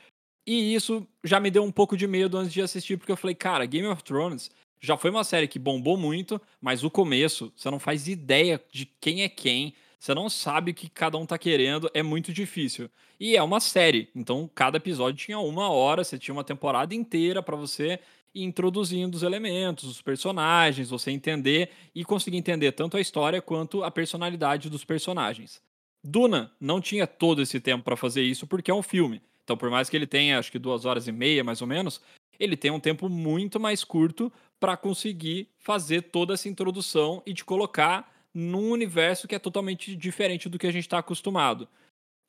E 0.48 0.74
isso 0.74 1.06
já 1.22 1.38
me 1.38 1.52
deu 1.52 1.64
um 1.64 1.72
pouco 1.72 1.98
de 1.98 2.08
medo 2.08 2.38
antes 2.38 2.54
de 2.54 2.62
assistir, 2.62 2.96
porque 2.98 3.12
eu 3.12 3.18
falei, 3.18 3.36
cara, 3.36 3.66
Game 3.66 3.88
of 3.88 4.02
Thrones 4.04 4.50
já 4.84 4.98
foi 4.98 5.10
uma 5.10 5.24
série 5.24 5.48
que 5.48 5.58
bombou 5.58 5.96
muito, 5.96 6.42
mas 6.62 6.84
o 6.84 6.92
começo, 6.92 7.54
você 7.56 7.72
não 7.72 7.80
faz 7.80 8.10
ideia 8.10 8.62
de 8.70 8.86
quem 9.00 9.24
é 9.24 9.30
quem, 9.30 9.74
você 9.98 10.14
não 10.14 10.30
sabe 10.30 10.72
o 10.72 10.74
que 10.74 10.90
cada 10.90 11.18
um 11.18 11.26
tá 11.26 11.38
querendo, 11.38 11.90
é 11.94 12.04
muito 12.04 12.34
difícil. 12.34 12.90
E 13.18 13.38
é 13.38 13.42
uma 13.42 13.62
série, 13.62 14.10
então 14.14 14.50
cada 14.54 14.76
episódio 14.76 15.26
tinha 15.26 15.40
uma 15.40 15.70
hora, 15.70 16.04
você 16.04 16.20
tinha 16.20 16.36
uma 16.36 16.44
temporada 16.44 16.94
inteira 16.94 17.42
pra 17.42 17.56
você 17.56 17.98
ir 18.36 18.44
introduzindo 18.44 19.16
os 19.16 19.24
elementos, 19.24 19.86
os 19.86 20.02
personagens, 20.02 20.90
você 20.90 21.12
entender 21.12 21.70
e 21.96 22.04
conseguir 22.04 22.36
entender 22.36 22.74
tanto 22.74 22.98
a 22.98 23.02
história 23.02 23.42
quanto 23.42 23.86
a 23.86 23.90
personalidade 23.90 24.70
dos 24.70 24.84
personagens. 24.84 25.62
Duna 26.04 26.52
não 26.60 26.82
tinha 26.82 27.08
todo 27.08 27.42
esse 27.42 27.62
tempo 27.62 27.86
pra 27.86 27.96
fazer 27.96 28.24
isso 28.24 28.46
porque 28.46 28.70
é 28.70 28.74
um 28.74 28.84
filme. 28.84 29.22
Então, 29.46 29.56
por 29.56 29.70
mais 29.70 29.90
que 29.90 29.96
ele 29.96 30.08
tenha, 30.08 30.40
acho 30.40 30.52
que 30.52 30.60
duas 30.60 30.84
horas 30.84 31.08
e 31.08 31.12
meia, 31.14 31.44
mais 31.44 31.62
ou 31.62 31.68
menos, 31.68 32.02
ele 32.40 32.58
tem 32.58 32.72
um 32.72 32.80
tempo 32.80 33.08
muito 33.08 33.60
mais 33.60 33.84
curto 33.84 34.32
para 34.64 34.78
conseguir 34.78 35.50
fazer 35.60 36.04
toda 36.04 36.36
essa 36.36 36.48
introdução 36.48 37.22
e 37.26 37.34
te 37.34 37.44
colocar 37.44 38.10
num 38.34 38.72
universo 38.72 39.28
que 39.28 39.36
é 39.36 39.40
totalmente 39.40 39.94
diferente 39.94 40.48
do 40.48 40.58
que 40.58 40.66
a 40.66 40.72
gente 40.72 40.86
está 40.86 41.00
acostumado. 41.00 41.68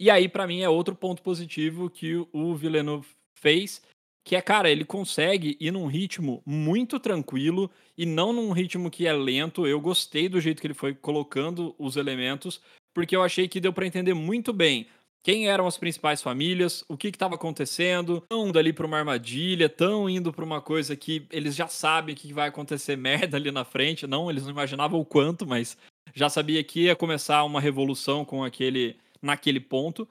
E 0.01 0.11
aí, 0.11 0.29
pra 0.29 0.45
mim, 0.45 0.61
é 0.61 0.69
outro 0.69 0.97
ponto 0.97 1.23
positivo 1.23 1.89
que 1.89 2.17
o 2.33 2.57
Villeneuve 2.57 3.07
fez, 3.39 3.81
que 4.25 4.35
é, 4.35 4.43
cara, 4.43 4.69
ele 4.69 4.85
consegue 4.85 5.57
ir 5.61 5.71
num 5.71 5.87
ritmo 5.87 6.43
muito 6.45 6.99
tranquilo 6.99 7.71
e 7.97 8.05
não 8.05 8.33
num 8.33 8.51
ritmo 8.51 8.91
que 8.91 9.07
é 9.07 9.13
lento. 9.13 9.65
Eu 9.65 9.81
gostei 9.81 10.29
do 10.29 10.41
jeito 10.41 10.61
que 10.61 10.67
ele 10.67 10.75
foi 10.75 10.93
colocando 10.93 11.73
os 11.79 11.95
elementos, 11.97 12.61
porque 12.93 13.15
eu 13.15 13.23
achei 13.23 13.47
que 13.47 13.61
deu 13.61 13.73
pra 13.73 13.87
entender 13.87 14.13
muito 14.13 14.53
bem 14.53 14.89
quem 15.25 15.49
eram 15.49 15.67
as 15.67 15.79
principais 15.79 16.21
famílias, 16.21 16.85
o 16.87 16.99
que 16.99 17.09
estava 17.09 17.35
acontecendo, 17.35 18.21
tão 18.29 18.47
indo 18.47 18.59
ali 18.59 18.75
para 18.75 18.87
uma 18.87 18.99
armadilha, 18.99 19.71
tão 19.71 20.07
indo 20.07 20.31
para 20.31 20.45
uma 20.45 20.61
coisa 20.61 20.95
que 20.95 21.27
eles 21.33 21.57
já 21.57 21.67
sabem 21.67 22.15
que 22.15 22.31
vai 22.31 22.51
acontecer 22.51 22.95
merda 22.99 23.39
ali 23.39 23.51
na 23.51 23.65
frente. 23.65 24.07
Não, 24.07 24.31
eles 24.31 24.43
não 24.43 24.51
imaginavam 24.51 25.01
o 25.01 25.05
quanto, 25.05 25.47
mas 25.47 25.79
já 26.15 26.29
sabia 26.29 26.63
que 26.63 26.83
ia 26.83 26.95
começar 26.95 27.43
uma 27.45 27.59
revolução 27.59 28.23
com 28.23 28.45
aquele 28.45 28.99
naquele 29.23 29.59
ponto. 29.59 30.07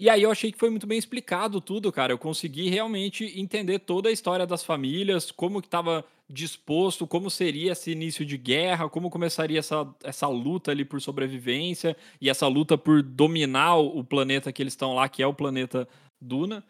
E 0.00 0.08
aí 0.08 0.22
eu 0.22 0.30
achei 0.30 0.52
que 0.52 0.58
foi 0.58 0.70
muito 0.70 0.86
bem 0.86 0.96
explicado 0.96 1.60
tudo, 1.60 1.90
cara. 1.90 2.12
Eu 2.12 2.18
consegui 2.18 2.70
realmente 2.70 3.24
entender 3.38 3.80
toda 3.80 4.08
a 4.08 4.12
história 4.12 4.46
das 4.46 4.62
famílias, 4.62 5.32
como 5.32 5.60
que 5.60 5.66
estava 5.66 6.04
disposto, 6.28 7.06
como 7.06 7.30
seria 7.30 7.72
esse 7.72 7.90
início 7.90 8.24
de 8.24 8.36
guerra, 8.36 8.88
como 8.88 9.08
começaria 9.08 9.58
essa, 9.58 9.88
essa 10.04 10.28
luta 10.28 10.70
ali 10.70 10.84
por 10.84 11.00
sobrevivência 11.00 11.96
e 12.20 12.28
essa 12.28 12.46
luta 12.46 12.76
por 12.76 13.02
dominar 13.02 13.76
o 13.76 14.04
planeta 14.04 14.52
que 14.52 14.62
eles 14.62 14.74
estão 14.74 14.94
lá, 14.94 15.08
que 15.08 15.22
é 15.22 15.26
o 15.26 15.32
planeta 15.32 15.88
Duna. 16.20 16.62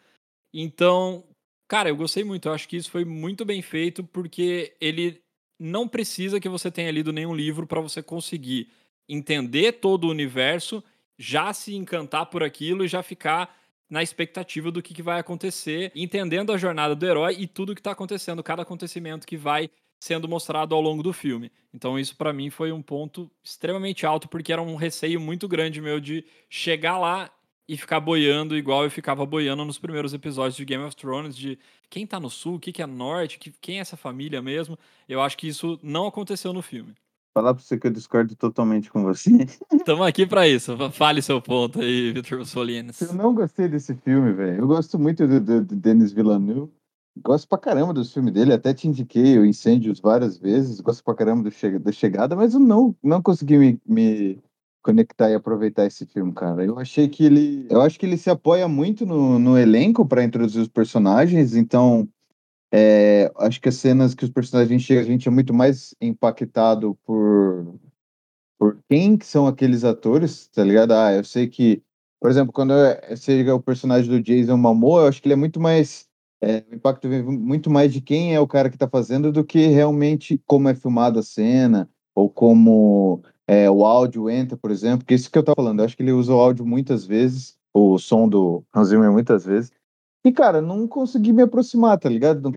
Então, 0.55 1.25
cara, 1.67 1.89
eu 1.89 1.97
gostei 1.97 2.23
muito. 2.23 2.49
Eu 2.49 2.53
acho 2.53 2.69
que 2.69 2.77
isso 2.77 2.91
foi 2.91 3.05
muito 3.05 3.45
bem 3.45 3.61
feito 3.61 4.05
porque 4.05 4.77
ele 4.81 5.21
não 5.59 5.89
precisa 5.89 6.39
que 6.39 6.49
você 6.49 6.71
tenha 6.71 6.91
lido 6.91 7.13
nenhum 7.13 7.35
livro 7.35 7.67
para 7.67 7.81
você 7.81 8.01
conseguir 8.01 8.69
entender 9.09 9.73
todo 9.73 10.05
o 10.05 10.11
universo, 10.11 10.85
já 11.19 11.53
se 11.53 11.75
encantar 11.75 12.27
por 12.27 12.45
aquilo 12.45 12.85
e 12.85 12.89
já 12.89 13.03
ficar 13.03 13.57
na 13.89 14.03
expectativa 14.03 14.71
do 14.71 14.83
que, 14.83 14.93
que 14.93 15.03
vai 15.03 15.19
acontecer, 15.19 15.91
entendendo 15.95 16.53
a 16.53 16.59
jornada 16.59 16.95
do 16.95 17.07
herói 17.07 17.37
e 17.39 17.47
tudo 17.47 17.75
que 17.75 17.83
tá 17.83 17.93
acontecendo, 17.93 18.43
cada 18.43 18.63
acontecimento 18.63 19.27
que 19.27 19.37
vai 19.37 19.71
sendo 20.01 20.29
mostrado 20.29 20.75
ao 20.75 20.81
longo 20.81 21.03
do 21.03 21.13
filme. 21.13 21.51
Então 21.75 21.99
isso 21.99 22.17
para 22.17 22.33
mim 22.33 22.51
foi 22.51 22.71
um 22.71 22.83
ponto 22.83 23.31
extremamente 23.43 24.07
alto 24.07 24.29
porque 24.29 24.53
era 24.53 24.63
um 24.63 24.77
receio 24.77 25.21
muito 25.21 25.49
grande 25.49 25.81
meu 25.81 25.99
de 25.99 26.25
chegar 26.49 26.99
lá 26.99 27.31
e 27.69 27.77
ficar 27.77 28.01
boiando 28.01 28.57
igual 28.57 28.85
eu 28.85 28.91
ficava 28.91 29.27
boiando 29.27 29.65
nos 29.65 29.79
primeiros 29.79 30.15
episódios 30.15 30.57
de 30.57 30.65
Game 30.65 30.83
of 30.85 30.97
Thrones 30.97 31.37
de 31.37 31.59
quem 31.91 32.07
tá 32.07 32.19
no 32.19 32.31
sul, 32.31 32.55
o 32.55 32.59
que, 32.59 32.73
que 32.73 32.83
é 32.83 32.87
norte, 32.87 33.39
que, 33.39 33.51
quem 33.61 33.79
é 33.79 33.81
essa 33.81 33.97
família 33.97 34.41
mesmo. 34.41 34.79
Eu 35.09 35.21
acho 35.21 35.37
que 35.37 35.49
isso 35.49 35.79
não 35.83 36.07
aconteceu 36.07 36.53
no 36.53 36.63
filme. 36.63 36.95
Falar 37.35 37.55
pra 37.55 37.63
você 37.63 37.79
que 37.79 37.87
eu 37.87 37.91
discordo 37.91 38.35
totalmente 38.35 38.91
com 38.91 39.03
você. 39.03 39.31
Estamos 39.73 40.07
aqui 40.07 40.27
para 40.27 40.49
isso. 40.49 40.77
Fale 40.91 41.23
seu 41.23 41.41
ponto 41.41 41.81
aí, 41.81 42.13
Vitor 42.13 42.45
Solines. 42.45 43.01
Eu 43.01 43.15
não 43.15 43.35
gostei 43.35 43.69
desse 43.69 43.95
filme, 43.95 44.33
velho. 44.33 44.63
Eu 44.63 44.67
gosto 44.67 44.99
muito 44.99 45.27
do, 45.27 45.41
do, 45.41 45.65
do 45.65 45.77
Denis 45.77 46.13
Villeneuve. 46.13 46.73
Gosto 47.23 47.49
pra 47.49 47.59
caramba 47.59 47.93
dos 47.93 48.13
filmes 48.13 48.33
dele, 48.33 48.53
até 48.53 48.73
te 48.73 48.87
indiquei 48.87 49.39
o 49.39 49.45
Incêndios 49.45 49.99
várias 49.99 50.39
vezes, 50.39 50.81
gosto 50.81 51.03
pra 51.03 51.15
caramba 51.15 51.43
do 51.43 51.51
che 51.51 51.79
da 51.79 51.91
Chegada, 51.91 52.37
mas 52.37 52.55
eu 52.55 52.61
não, 52.61 52.95
não 53.03 53.21
consegui 53.21 53.59
me, 53.59 53.81
me 53.85 54.41
conectar 54.83 55.31
e 55.31 55.35
aproveitar 55.35 55.87
esse 55.87 56.07
filme, 56.07 56.33
cara. 56.33 56.65
Eu 56.65 56.79
achei 56.79 57.09
que 57.09 57.25
ele. 57.25 57.67
Eu 57.69 57.83
acho 57.83 57.99
que 57.99 58.07
ele 58.07 58.17
se 58.17 58.31
apoia 58.31 58.69
muito 58.69 59.05
no, 59.05 59.39
no 59.39 59.59
elenco 59.59 60.07
para 60.07 60.25
introduzir 60.25 60.63
os 60.63 60.69
personagens, 60.69 61.55
então. 61.55 62.09
É, 62.73 63.33
acho 63.37 63.61
que 63.61 63.69
as 63.69 63.77
cenas 63.77 64.15
que 64.15 64.25
os 64.25 64.31
personagens 64.31 64.83
chegam, 64.83 65.03
a 65.03 65.07
gente 65.07 65.27
é 65.27 65.31
muito 65.31 65.55
mais 65.55 65.95
impactado 66.01 66.99
por, 67.05 67.79
por 68.59 68.79
quem 68.89 69.17
que 69.17 69.27
são 69.27 69.47
aqueles 69.47 69.85
atores, 69.85 70.49
tá 70.49 70.63
ligado? 70.63 70.93
Ah, 70.93 71.13
eu 71.15 71.25
sei 71.25 71.49
que, 71.49 71.83
por 72.21 72.31
exemplo, 72.31 72.53
quando 72.53 72.75
chega 73.17 73.55
o 73.55 73.63
personagem 73.63 74.11
do 74.11 74.23
Jason 74.23 74.57
Momoa, 74.57 75.03
eu 75.03 75.09
acho 75.09 75.23
que 75.23 75.29
ele 75.29 75.35
é 75.35 75.37
muito 75.37 75.59
mais 75.59 76.09
é, 76.41 76.65
o 76.71 76.75
impacto 76.75 77.09
vem 77.09 77.23
muito 77.23 77.69
mais 77.69 77.93
de 77.93 78.01
quem 78.01 78.35
é 78.35 78.41
o 78.41 78.47
cara 78.47 78.69
que 78.69 78.77
está 78.77 78.89
fazendo 78.89 79.33
do 79.33 79.45
que 79.45 79.67
realmente 79.67 80.41
como 80.47 80.69
é 80.69 80.75
filmada 80.75 81.21
a 81.21 81.23
cena 81.23 81.89
ou 82.15 82.31
como 82.31 83.23
é, 83.47 83.71
o 83.71 83.85
áudio 83.85 84.31
entra, 84.31 84.57
por 84.57 84.71
exemplo, 84.71 85.05
que 85.05 85.15
é 85.15 85.17
isso 85.17 85.31
que 85.31 85.39
eu 85.39 85.41
estava 85.41 85.57
falando, 85.57 85.81
eu 85.81 85.85
acho 85.85 85.97
que 85.97 86.03
ele 86.03 86.13
usa 86.13 86.33
o 86.33 86.39
áudio 86.39 86.67
muitas 86.67 87.07
vezes, 87.07 87.57
o 87.75 87.99
som 87.99 88.29
do 88.29 88.65
Hans 88.75 88.89
Zimmer 88.89 89.11
muitas 89.11 89.45
vezes, 89.45 89.73
e 90.25 90.33
cara, 90.33 90.61
não 90.61 90.87
consegui 90.87 91.33
me 91.33 91.43
aproximar, 91.43 91.99
tá 91.99 92.09
ligado? 92.09 92.41
Não 92.41 92.53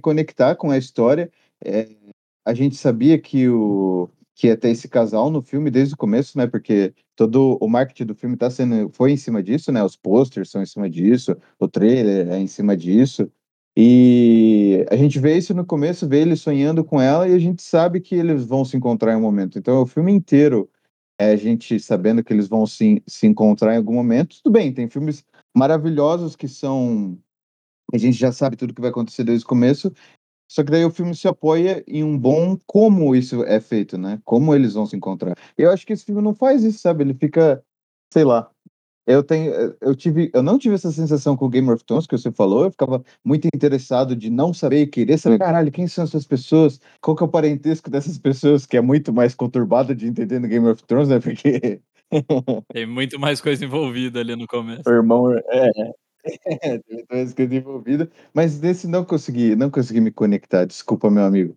conectar 0.00 0.56
com 0.56 0.70
a 0.70 0.78
história, 0.78 1.30
é, 1.64 1.88
a 2.44 2.54
gente 2.54 2.76
sabia 2.76 3.18
que 3.18 3.48
o 3.48 4.08
que 4.34 4.46
ia 4.46 4.56
ter 4.56 4.70
esse 4.70 4.88
casal 4.88 5.30
no 5.30 5.42
filme 5.42 5.70
desde 5.70 5.94
o 5.94 5.96
começo, 5.96 6.36
né? 6.38 6.46
Porque 6.46 6.94
todo 7.14 7.58
o 7.60 7.68
marketing 7.68 8.06
do 8.06 8.14
filme 8.14 8.36
tá 8.36 8.50
sendo 8.50 8.88
foi 8.90 9.12
em 9.12 9.16
cima 9.16 9.42
disso, 9.42 9.70
né? 9.70 9.84
Os 9.84 9.96
posters 9.96 10.50
são 10.50 10.62
em 10.62 10.66
cima 10.66 10.88
disso, 10.88 11.36
o 11.58 11.68
trailer 11.68 12.28
é 12.28 12.38
em 12.38 12.46
cima 12.46 12.76
disso. 12.76 13.30
E 13.76 14.84
a 14.90 14.96
gente 14.96 15.18
vê 15.18 15.36
isso 15.36 15.54
no 15.54 15.64
começo, 15.64 16.08
vê 16.08 16.20
ele 16.20 16.36
sonhando 16.36 16.84
com 16.84 17.00
ela 17.00 17.28
e 17.28 17.34
a 17.34 17.38
gente 17.38 17.62
sabe 17.62 18.00
que 18.00 18.14
eles 18.14 18.44
vão 18.44 18.64
se 18.64 18.76
encontrar 18.76 19.14
em 19.14 19.16
um 19.16 19.20
momento. 19.20 19.58
Então, 19.58 19.80
o 19.80 19.86
filme 19.86 20.12
inteiro 20.12 20.68
é 21.18 21.32
a 21.32 21.36
gente 21.36 21.78
sabendo 21.80 22.22
que 22.22 22.32
eles 22.32 22.48
vão 22.48 22.66
se, 22.66 23.02
se 23.06 23.26
encontrar 23.26 23.74
em 23.74 23.78
algum 23.78 23.94
momento. 23.94 24.36
Tudo 24.42 24.52
bem, 24.52 24.72
tem 24.72 24.88
filmes 24.88 25.24
maravilhosos 25.54 26.36
que 26.36 26.48
são 26.48 27.18
a 27.92 27.98
gente 27.98 28.18
já 28.18 28.32
sabe 28.32 28.56
tudo 28.56 28.74
que 28.74 28.80
vai 28.80 28.90
acontecer 28.90 29.24
desde 29.24 29.44
o 29.44 29.48
começo, 29.48 29.92
só 30.52 30.62
que 30.62 30.70
daí 30.70 30.84
o 30.84 30.90
filme 30.90 31.14
se 31.14 31.26
apoia 31.26 31.82
em 31.88 32.04
um 32.04 32.18
bom 32.18 32.58
como 32.66 33.16
isso 33.16 33.42
é 33.44 33.58
feito, 33.58 33.96
né? 33.96 34.20
Como 34.22 34.54
eles 34.54 34.74
vão 34.74 34.84
se 34.84 34.94
encontrar. 34.94 35.34
Eu 35.56 35.70
acho 35.70 35.86
que 35.86 35.94
esse 35.94 36.04
filme 36.04 36.20
não 36.20 36.34
faz 36.34 36.62
isso, 36.62 36.78
sabe? 36.78 37.02
Ele 37.04 37.14
fica, 37.14 37.64
sei 38.12 38.22
lá. 38.22 38.50
Eu 39.06 39.22
tenho, 39.22 39.74
eu 39.80 39.96
tive, 39.96 40.30
eu 40.32 40.42
não 40.42 40.58
tive 40.58 40.74
essa 40.74 40.92
sensação 40.92 41.36
com 41.36 41.46
o 41.46 41.48
Game 41.48 41.68
of 41.70 41.82
Thrones 41.84 42.06
que 42.06 42.16
você 42.16 42.30
falou. 42.30 42.64
Eu 42.64 42.70
ficava 42.70 43.02
muito 43.24 43.48
interessado 43.52 44.14
de 44.14 44.28
não 44.28 44.52
saber, 44.52 44.88
querer 44.88 45.16
saber, 45.16 45.38
caralho, 45.38 45.72
quem 45.72 45.88
são 45.88 46.04
essas 46.04 46.26
pessoas? 46.26 46.78
Qual 47.00 47.16
que 47.16 47.22
é 47.22 47.26
o 47.26 47.30
parentesco 47.30 47.90
dessas 47.90 48.18
pessoas? 48.18 48.66
Que 48.66 48.76
é 48.76 48.82
muito 48.82 49.10
mais 49.10 49.34
conturbado 49.34 49.94
de 49.94 50.06
entender 50.06 50.38
no 50.38 50.48
Game 50.48 50.68
of 50.68 50.84
Thrones, 50.84 51.08
né? 51.08 51.18
Porque 51.18 51.80
tem 52.72 52.86
muito 52.86 53.18
mais 53.18 53.40
coisa 53.40 53.64
envolvida 53.64 54.20
ali 54.20 54.36
no 54.36 54.46
começo. 54.46 54.82
O 54.86 54.92
irmão, 54.92 55.32
é, 55.32 55.70
é, 56.24 56.78
tem 56.78 57.06
coisas 57.06 57.34
que 57.34 57.42
envolvida, 57.42 58.10
mas 58.32 58.58
desse 58.58 58.86
não 58.86 59.04
consegui, 59.04 59.56
não 59.56 59.70
consegui 59.70 60.00
me 60.00 60.10
conectar. 60.10 60.64
Desculpa, 60.64 61.10
meu 61.10 61.24
amigo. 61.24 61.56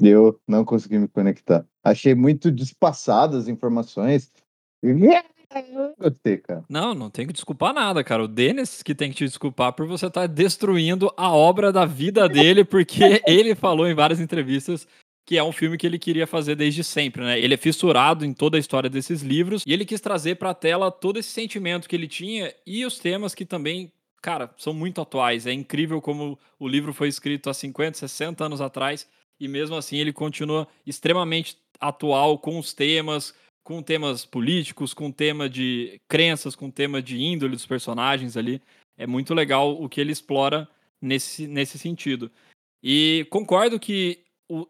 Eu 0.00 0.40
não 0.46 0.64
consegui 0.64 0.98
me 0.98 1.08
conectar. 1.08 1.66
Achei 1.82 2.14
muito 2.14 2.50
despassado 2.50 3.36
as 3.36 3.48
informações. 3.48 4.32
Gostei, 5.98 6.36
cara. 6.36 6.64
Não, 6.68 6.94
não 6.94 7.10
tem 7.10 7.26
que 7.26 7.32
desculpar 7.32 7.72
nada, 7.72 8.04
cara. 8.04 8.22
O 8.22 8.28
Denis 8.28 8.82
que 8.82 8.94
tem 8.94 9.10
que 9.10 9.16
te 9.16 9.24
desculpar 9.24 9.72
por 9.72 9.86
você 9.86 10.06
estar 10.06 10.22
tá 10.22 10.26
destruindo 10.26 11.12
a 11.16 11.32
obra 11.32 11.72
da 11.72 11.84
vida 11.84 12.28
dele, 12.28 12.64
porque 12.64 13.22
ele 13.26 13.54
falou 13.54 13.88
em 13.88 13.94
várias 13.94 14.20
entrevistas 14.20 14.86
que 15.26 15.36
é 15.36 15.44
um 15.44 15.52
filme 15.52 15.76
que 15.76 15.86
ele 15.86 15.98
queria 15.98 16.26
fazer 16.26 16.54
desde 16.54 16.82
sempre, 16.82 17.22
né? 17.22 17.38
Ele 17.38 17.52
é 17.52 17.56
fissurado 17.58 18.24
em 18.24 18.32
toda 18.32 18.56
a 18.56 18.60
história 18.60 18.88
desses 18.88 19.20
livros 19.20 19.62
e 19.66 19.74
ele 19.74 19.84
quis 19.84 20.00
trazer 20.00 20.36
para 20.36 20.50
a 20.50 20.54
tela 20.54 20.90
todo 20.90 21.18
esse 21.18 21.28
sentimento 21.28 21.86
que 21.86 21.94
ele 21.94 22.08
tinha 22.08 22.54
e 22.66 22.86
os 22.86 22.98
temas 22.98 23.34
que 23.34 23.44
também 23.44 23.92
cara, 24.22 24.52
são 24.56 24.72
muito 24.72 25.00
atuais. 25.00 25.46
É 25.46 25.52
incrível 25.52 26.00
como 26.00 26.38
o 26.58 26.68
livro 26.68 26.92
foi 26.92 27.08
escrito 27.08 27.50
há 27.50 27.54
50, 27.54 27.98
60 27.98 28.44
anos 28.44 28.60
atrás 28.60 29.08
e 29.40 29.46
mesmo 29.46 29.76
assim 29.76 29.96
ele 29.98 30.12
continua 30.12 30.66
extremamente 30.86 31.56
atual 31.80 32.38
com 32.38 32.58
os 32.58 32.72
temas, 32.72 33.34
com 33.62 33.82
temas 33.82 34.24
políticos, 34.24 34.92
com 34.92 35.10
tema 35.10 35.48
de 35.48 36.00
crenças, 36.08 36.56
com 36.56 36.70
tema 36.70 37.00
de 37.00 37.20
índole 37.20 37.54
dos 37.54 37.66
personagens 37.66 38.36
ali. 38.36 38.60
É 38.96 39.06
muito 39.06 39.34
legal 39.34 39.80
o 39.80 39.88
que 39.88 40.00
ele 40.00 40.12
explora 40.12 40.68
nesse, 41.00 41.46
nesse 41.46 41.78
sentido. 41.78 42.30
E 42.82 43.26
concordo 43.30 43.78
que 43.78 44.24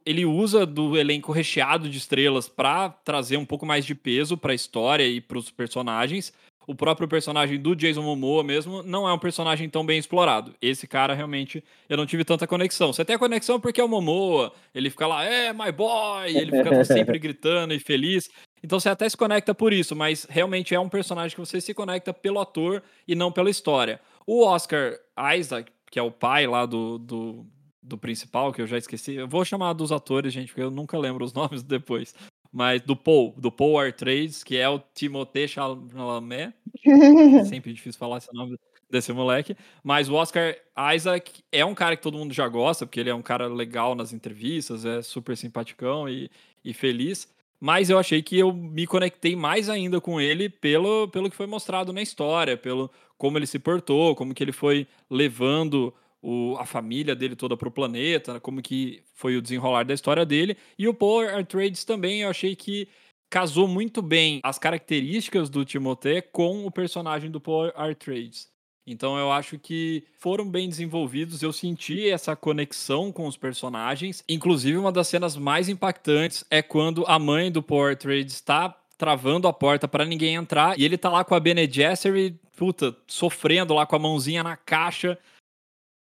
ele 0.05 0.25
usa 0.25 0.67
do 0.67 0.99
elenco 0.99 1.31
recheado 1.31 1.89
de 1.89 1.99
estrelas 1.99 2.49
para 2.49 2.91
trazer 2.91 3.37
um 3.37 3.47
pouco 3.47 3.65
mais 3.65 3.87
de 3.87 3.95
peso 3.95 4.37
para 4.37 4.53
a 4.53 4.55
história 4.55 5.07
e 5.07 5.21
para 5.21 5.39
os 5.39 5.51
personagens, 5.51 6.33
o 6.69 6.75
próprio 6.75 7.09
personagem 7.09 7.59
do 7.59 7.75
Jason 7.75 8.03
Momoa 8.03 8.45
mesmo 8.45 8.83
não 8.83 9.09
é 9.09 9.13
um 9.13 9.19
personagem 9.19 9.71
tão 9.71 9.87
bem 9.87 9.99
explorado. 9.99 10.55
Esse 10.61 10.87
cara 10.87 11.15
realmente 11.15 11.65
eu 11.89 11.97
não 11.97 12.05
tive 12.05 12.27
tanta 12.27 12.47
conexão. 12.47 12.93
Você 12.93 13.07
tem 13.07 13.17
a 13.17 13.19
conexão 13.19 13.59
porque 13.59 13.81
é 13.81 13.85
o 13.85 13.89
Momoa, 13.89 14.53
ele 14.75 14.91
fica 14.91 15.07
lá, 15.07 15.25
é, 15.25 15.51
my 15.51 15.73
boy, 15.73 16.29
ele 16.29 16.55
fica 16.55 16.85
sempre 16.85 17.19
gritando 17.19 17.73
e 17.73 17.79
feliz. 17.81 18.29
Então 18.63 18.79
você 18.79 18.91
até 18.91 19.09
se 19.09 19.17
conecta 19.17 19.55
por 19.55 19.73
isso, 19.73 19.97
mas 19.97 20.27
realmente 20.29 20.75
é 20.75 20.79
um 20.79 20.91
personagem 20.91 21.35
que 21.35 21.41
você 21.41 21.59
se 21.59 21.73
conecta 21.73 22.13
pelo 22.13 22.39
ator 22.39 22.83
e 23.07 23.15
não 23.15 23.33
pela 23.33 23.49
história. 23.49 23.99
O 24.27 24.45
Oscar 24.45 24.93
Isaac, 25.39 25.73
que 25.91 25.99
é 25.99 26.03
o 26.03 26.11
pai 26.11 26.47
lá 26.47 26.67
do, 26.67 26.99
do, 26.99 27.47
do 27.83 27.97
principal, 27.97 28.53
que 28.53 28.61
eu 28.61 28.67
já 28.67 28.77
esqueci, 28.77 29.15
eu 29.15 29.27
vou 29.27 29.43
chamar 29.43 29.73
dos 29.73 29.91
atores, 29.91 30.35
gente, 30.35 30.49
porque 30.49 30.63
eu 30.63 30.71
nunca 30.71 30.99
lembro 30.99 31.25
os 31.25 31.33
nomes 31.35 31.63
depois 31.63 32.15
mas 32.53 32.81
do 32.83 32.97
Paul, 32.97 33.35
do 33.37 33.53
Paul 33.53 33.79
Artrades, 33.79 34.43
que 34.43 34.57
é 34.57 34.69
o 34.69 34.81
Timothée 34.95 35.49
Chalamet. 35.49 36.55
Sempre 37.49 37.73
difícil 37.73 37.99
falar 37.99 38.19
esse 38.19 38.33
nome 38.33 38.59
desse 38.91 39.13
moleque. 39.13 39.57
Mas 39.83 40.09
o 40.09 40.15
Oscar 40.15 40.57
Isaac 40.95 41.43
é 41.53 41.65
um 41.65 41.75
cara 41.75 41.97
que 41.97 42.03
todo 42.03 42.19
mundo 42.19 42.33
já 42.33 42.49
gosta, 42.49 42.87
porque 42.87 43.01
ele 43.01 43.11
é 43.11 43.15
um 43.15 43.23
cara 43.23 43.47
legal 43.47 43.95
nas 43.95 44.13
entrevistas, 44.13 44.85
é 44.85 45.03
super 45.03 45.37
simpaticão 45.37 46.09
e, 46.09 46.31
e 46.65 46.73
feliz. 46.73 47.29
Mas 47.61 47.91
eu 47.91 47.99
achei 47.99 48.23
que 48.23 48.39
eu 48.39 48.53
me 48.53 48.87
conectei 48.87 49.35
mais 49.35 49.69
ainda 49.69 50.01
com 50.01 50.21
ele 50.21 50.49
pelo, 50.49 51.09
pelo 51.09 51.29
que 51.29 51.37
foi 51.37 51.47
mostrado 51.47 51.93
na 51.93 52.01
história, 52.01 52.57
pelo 52.57 52.91
como 53.17 53.37
ele 53.37 53.47
se 53.47 53.59
portou, 53.59 54.15
como 54.15 54.33
que 54.33 54.43
ele 54.45 54.53
foi 54.53 54.87
levando 55.11 55.93
o, 56.23 56.57
a 56.59 56.65
família 56.65 57.15
dele 57.15 57.37
toda 57.37 57.57
para 57.57 57.69
o 57.69 57.73
planeta, 57.73 58.41
como 58.41 58.63
que 58.63 59.03
foi 59.15 59.37
o 59.37 59.43
desenrolar 59.43 59.85
da 59.85 59.95
história 59.95 60.27
dele. 60.27 60.57
E 60.79 60.89
o 60.89 60.95
Paul 60.95 61.29
Atreides 61.29 61.85
também, 61.85 62.23
eu 62.23 62.31
achei 62.31 62.57
que 62.57 62.89
casou 63.31 63.69
muito 63.69 64.01
bem 64.01 64.41
as 64.43 64.59
características 64.59 65.49
do 65.49 65.65
Timothée 65.65 66.23
com 66.23 66.67
o 66.67 66.71
personagem 66.71 67.31
do 67.31 67.41
Paul 67.41 67.73
Atreides. 67.75 68.49
Então 68.87 69.19
eu 69.19 69.31
acho 69.31 69.59
que 69.59 70.03
foram 70.19 70.49
bem 70.49 70.67
desenvolvidos, 70.67 71.43
eu 71.43 71.53
senti 71.53 72.09
essa 72.09 72.35
conexão 72.35 73.13
com 73.13 73.27
os 73.27 73.37
personagens. 73.37 74.25
Inclusive, 74.27 74.79
uma 74.79 74.91
das 74.91 75.09
cenas 75.09 75.37
mais 75.37 75.69
impactantes 75.69 76.43
é 76.51 76.63
quando 76.63 77.05
a 77.07 77.19
mãe 77.19 77.53
do 77.53 77.63
Paul 77.63 77.91
Atreides 77.91 78.35
está 78.35 78.75
travando 78.97 79.47
a 79.47 79.53
porta 79.53 79.87
para 79.87 80.07
ninguém 80.07 80.35
entrar 80.35 80.79
e 80.79 80.85
ele 80.85 80.97
tá 80.97 81.11
lá 81.11 81.23
com 81.23 81.35
a 81.35 81.41
Bene 81.41 81.71
Gesserit, 81.71 82.41
puta, 82.57 82.97
sofrendo 83.07 83.75
lá 83.75 83.87
com 83.87 83.95
a 83.95 83.99
mãozinha 83.99 84.43
na 84.43 84.57
caixa 84.57 85.19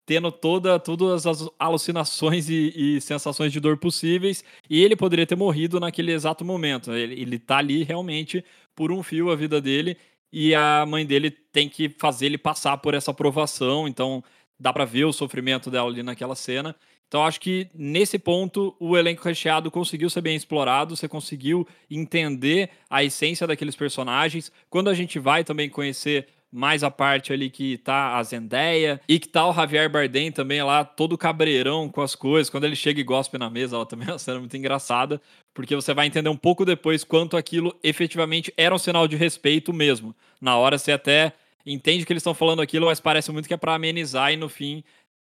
tendo 0.05 0.31
toda, 0.31 0.79
todas 0.79 1.25
as 1.25 1.49
alucinações 1.59 2.49
e, 2.49 2.73
e, 2.75 3.01
sensações 3.01 3.51
de 3.51 3.59
dor 3.59 3.77
possíveis, 3.77 4.43
e 4.69 4.83
ele 4.83 4.95
poderia 4.95 5.25
ter 5.25 5.35
morrido 5.35 5.79
naquele 5.79 6.11
exato 6.11 6.43
momento. 6.43 6.91
Ele, 6.91 7.19
ele 7.21 7.39
tá 7.39 7.57
ali 7.57 7.83
realmente 7.83 8.43
por 8.75 8.91
um 8.91 9.03
fio 9.03 9.31
a 9.31 9.35
vida 9.35 9.61
dele, 9.61 9.97
e 10.33 10.55
a 10.55 10.85
mãe 10.85 11.05
dele 11.05 11.29
tem 11.29 11.67
que 11.67 11.89
fazer 11.89 12.27
ele 12.27 12.37
passar 12.37 12.77
por 12.77 12.93
essa 12.93 13.11
aprovação, 13.11 13.87
então 13.87 14.23
dá 14.59 14.71
para 14.71 14.85
ver 14.85 15.05
o 15.05 15.13
sofrimento 15.13 15.69
dela 15.69 15.89
ali 15.89 16.03
naquela 16.03 16.35
cena. 16.35 16.75
Então 17.07 17.25
acho 17.25 17.41
que 17.41 17.67
nesse 17.75 18.17
ponto 18.17 18.73
o 18.79 18.97
elenco 18.97 19.21
recheado 19.21 19.69
conseguiu 19.69 20.09
ser 20.09 20.21
bem 20.21 20.33
explorado, 20.33 20.95
você 20.95 21.09
conseguiu 21.09 21.67
entender 21.89 22.69
a 22.89 23.03
essência 23.03 23.45
daqueles 23.45 23.75
personagens. 23.75 24.49
Quando 24.69 24.89
a 24.89 24.93
gente 24.93 25.19
vai 25.19 25.43
também 25.43 25.69
conhecer 25.69 26.27
mais 26.51 26.83
a 26.83 26.91
parte 26.91 27.31
ali 27.31 27.49
que 27.49 27.77
tá 27.77 28.17
a 28.17 28.23
Zendaya 28.23 28.99
e 29.07 29.17
que 29.19 29.27
tá 29.27 29.47
o 29.47 29.53
Javier 29.53 29.89
Bardem 29.89 30.31
também 30.31 30.61
lá, 30.61 30.83
todo 30.83 31.17
cabreirão 31.17 31.87
com 31.87 32.01
as 32.01 32.13
coisas. 32.13 32.49
Quando 32.49 32.65
ele 32.65 32.75
chega 32.75 32.99
e 32.99 33.03
gospe 33.03 33.37
na 33.37 33.49
mesa, 33.49 33.77
ela 33.77 33.85
também 33.87 34.07
é 34.07 34.11
uma 34.11 34.19
cena 34.19 34.39
muito 34.39 34.55
engraçada, 34.57 35.21
porque 35.53 35.75
você 35.75 35.93
vai 35.93 36.07
entender 36.07 36.29
um 36.29 36.35
pouco 36.35 36.65
depois 36.65 37.03
quanto 37.03 37.37
aquilo 37.37 37.73
efetivamente 37.81 38.53
era 38.57 38.75
um 38.75 38.79
sinal 38.79 39.07
de 39.07 39.15
respeito 39.15 39.71
mesmo. 39.71 40.13
Na 40.41 40.57
hora 40.57 40.77
você 40.77 40.91
até 40.91 41.33
entende 41.65 42.05
que 42.05 42.11
eles 42.11 42.21
estão 42.21 42.33
falando 42.33 42.61
aquilo, 42.61 42.87
mas 42.87 42.99
parece 42.99 43.31
muito 43.31 43.47
que 43.47 43.53
é 43.53 43.57
para 43.57 43.75
amenizar 43.75 44.33
e 44.33 44.37
no 44.37 44.49
fim 44.49 44.83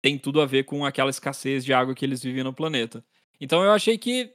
tem 0.02 0.18
tudo 0.18 0.40
a 0.40 0.46
ver 0.46 0.64
com 0.64 0.86
aquela 0.86 1.10
escassez 1.10 1.66
de 1.66 1.74
água 1.74 1.94
que 1.94 2.06
eles 2.06 2.24
vivem 2.24 2.44
no 2.44 2.54
planeta. 2.54 3.04
Então 3.42 3.64
eu 3.64 3.72
achei 3.72 3.98
que 3.98 4.32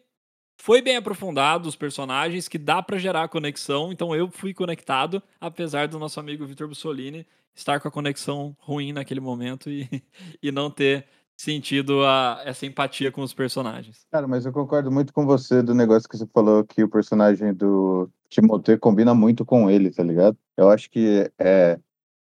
foi 0.56 0.80
bem 0.80 0.96
aprofundado 0.96 1.68
os 1.68 1.76
personagens, 1.76 2.48
que 2.48 2.58
dá 2.58 2.82
para 2.82 2.98
gerar 2.98 3.28
conexão, 3.28 3.92
então 3.92 4.14
eu 4.14 4.30
fui 4.30 4.54
conectado, 4.54 5.22
apesar 5.40 5.88
do 5.88 5.98
nosso 5.98 6.18
amigo 6.20 6.46
Vitor 6.46 6.68
Bussolini 6.68 7.26
estar 7.54 7.80
com 7.80 7.88
a 7.88 7.90
conexão 7.90 8.56
ruim 8.58 8.92
naquele 8.92 9.20
momento 9.20 9.70
e, 9.70 9.88
e 10.42 10.50
não 10.50 10.70
ter 10.70 11.06
sentido 11.36 12.04
a, 12.04 12.42
essa 12.44 12.66
empatia 12.66 13.10
com 13.10 13.22
os 13.22 13.34
personagens. 13.34 14.06
Cara, 14.10 14.26
mas 14.26 14.46
eu 14.46 14.52
concordo 14.52 14.90
muito 14.90 15.12
com 15.12 15.26
você 15.26 15.62
do 15.62 15.74
negócio 15.74 16.08
que 16.08 16.16
você 16.16 16.26
falou 16.26 16.64
que 16.64 16.82
o 16.82 16.88
personagem 16.88 17.52
do 17.52 18.08
Timothée 18.28 18.78
combina 18.78 19.14
muito 19.14 19.44
com 19.44 19.68
ele, 19.68 19.90
tá 19.90 20.02
ligado? 20.02 20.36
Eu 20.56 20.70
acho 20.70 20.90
que 20.90 21.30
é. 21.38 21.78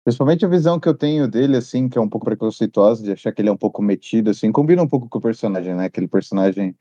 Principalmente 0.03 0.45
a 0.45 0.47
visão 0.47 0.79
que 0.79 0.87
eu 0.87 0.93
tenho 0.93 1.27
dele, 1.27 1.57
assim, 1.57 1.89
que 1.89 1.97
é 1.97 2.01
um 2.01 2.07
pouco 2.07 2.25
preconceituosa, 2.25 3.03
de 3.03 3.11
achar 3.11 3.31
que 3.31 3.41
ele 3.41 3.49
é 3.49 3.51
um 3.51 3.57
pouco 3.57 3.81
metido, 3.81 4.29
assim, 4.29 4.51
combina 4.51 4.83
um 4.83 4.87
pouco 4.87 5.09
com 5.09 5.17
o 5.17 5.21
personagem, 5.21 5.73
né? 5.73 5.85
Aquele 5.85 6.07
personagem 6.07 6.75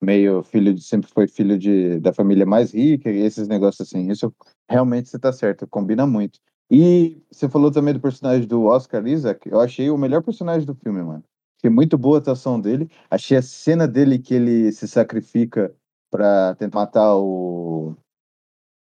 meio 0.00 0.42
filho 0.42 0.72
de 0.74 0.82
sempre 0.82 1.10
foi 1.10 1.26
filho 1.26 1.58
de 1.58 1.98
da 2.00 2.12
família 2.12 2.46
mais 2.46 2.72
rica 2.72 3.10
e 3.10 3.18
esses 3.18 3.48
negócios 3.48 3.86
assim. 3.88 4.10
Isso 4.10 4.32
realmente 4.68 5.08
você 5.08 5.18
tá 5.18 5.32
certo, 5.32 5.66
combina 5.66 6.06
muito. 6.06 6.38
E 6.70 7.22
você 7.30 7.48
falou 7.48 7.70
também 7.70 7.94
do 7.94 8.00
personagem 8.00 8.46
do 8.46 8.64
Oscar 8.64 9.06
Isaac, 9.06 9.48
eu 9.48 9.60
achei 9.60 9.90
o 9.90 9.96
melhor 9.96 10.22
personagem 10.22 10.66
do 10.66 10.74
filme, 10.74 11.02
mano. 11.02 11.24
Achei 11.58 11.70
muito 11.70 11.98
boa 11.98 12.18
a 12.18 12.20
atuação 12.20 12.60
dele. 12.60 12.88
Achei 13.10 13.36
a 13.36 13.42
cena 13.42 13.88
dele 13.88 14.18
que 14.18 14.34
ele 14.34 14.70
se 14.72 14.86
sacrifica 14.86 15.74
para 16.10 16.54
tentar 16.54 16.78
matar 16.78 17.16
o, 17.16 17.96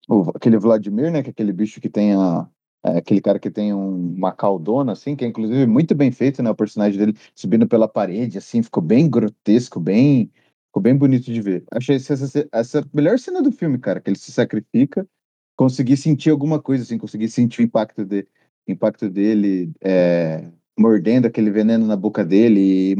o, 0.09 0.31
aquele 0.35 0.57
Vladimir, 0.57 1.11
né, 1.11 1.23
que 1.23 1.29
é 1.29 1.31
aquele 1.31 1.53
bicho 1.53 1.79
que 1.79 1.89
tem 1.89 2.13
a 2.15 2.47
é, 2.85 2.97
aquele 2.99 3.19
cara 3.19 3.39
que 3.39 3.49
tem 3.49 3.73
um, 3.73 4.13
uma 4.15 4.31
caldona, 4.31 4.91
assim, 4.91 5.15
que 5.15 5.25
é 5.25 5.27
inclusive 5.27 5.65
muito 5.65 5.95
bem 5.95 6.11
feito, 6.11 6.43
né? 6.43 6.51
O 6.51 6.55
personagem 6.55 6.99
dele 6.99 7.17
subindo 7.33 7.67
pela 7.67 7.87
parede, 7.87 8.37
assim, 8.37 8.61
ficou 8.61 8.83
bem 8.83 9.09
grotesco, 9.09 9.79
bem 9.79 10.31
Ficou 10.75 10.83
bem 10.83 10.97
bonito 10.97 11.31
de 11.31 11.41
ver. 11.41 11.63
Achei 11.71 11.95
essa, 11.95 12.49
essa 12.51 12.85
melhor 12.93 13.17
cena 13.17 13.41
do 13.41 13.49
filme, 13.49 13.79
cara, 13.79 14.01
que 14.01 14.09
ele 14.09 14.17
se 14.17 14.29
sacrifica, 14.29 15.07
conseguir 15.55 15.95
sentir 15.95 16.31
alguma 16.31 16.61
coisa, 16.61 16.83
assim, 16.83 16.97
conseguir 16.97 17.29
sentir 17.29 17.61
o 17.61 17.63
impacto, 17.63 18.03
de, 18.03 18.27
impacto 18.67 19.09
dele 19.09 19.71
é, 19.81 20.51
mordendo 20.77 21.27
aquele 21.27 21.49
veneno 21.49 21.87
na 21.87 21.95
boca 21.95 22.25
dele 22.25 22.91
e 22.91 22.97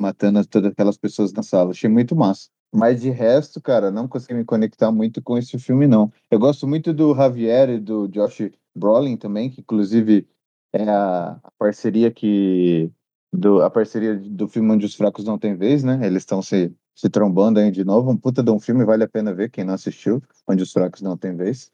matando 0.00 0.46
todas 0.46 0.70
aquelas 0.70 0.96
pessoas 0.96 1.32
na 1.32 1.42
sala. 1.42 1.72
Achei 1.72 1.90
muito 1.90 2.14
massa. 2.14 2.48
Mas 2.72 3.00
de 3.00 3.10
resto, 3.10 3.60
cara, 3.60 3.90
não 3.90 4.06
consegui 4.06 4.34
me 4.34 4.44
conectar 4.44 4.92
muito 4.92 5.20
com 5.20 5.36
esse 5.36 5.58
filme, 5.58 5.88
não. 5.88 6.12
Eu 6.30 6.38
gosto 6.38 6.64
muito 6.64 6.94
do 6.94 7.12
Javier 7.12 7.70
e 7.70 7.80
do 7.80 8.06
Josh 8.06 8.52
Brolin 8.72 9.16
também, 9.16 9.50
que 9.50 9.62
inclusive 9.62 10.28
é 10.72 10.88
a, 10.88 11.40
a 11.42 11.50
parceria 11.58 12.08
que. 12.08 12.88
Do, 13.32 13.62
a 13.62 13.68
parceria 13.68 14.14
do 14.14 14.46
filme 14.46 14.70
Onde 14.70 14.86
os 14.86 14.94
Fracos 14.94 15.24
Não 15.24 15.36
Têm 15.36 15.56
Vez, 15.56 15.82
né? 15.82 15.98
Eles 16.06 16.22
estão 16.22 16.40
se 16.40 16.72
se 16.96 17.10
trombando 17.10 17.60
aí 17.60 17.70
de 17.70 17.84
novo. 17.84 18.10
Um 18.10 18.16
puta 18.16 18.42
de 18.42 18.50
um 18.50 18.58
filme, 18.58 18.84
vale 18.84 19.04
a 19.04 19.08
pena 19.08 19.34
ver 19.34 19.50
quem 19.50 19.62
não 19.62 19.74
assistiu, 19.74 20.22
onde 20.48 20.62
os 20.62 20.72
fracos 20.72 21.02
não 21.02 21.16
têm 21.16 21.36
vez. 21.36 21.70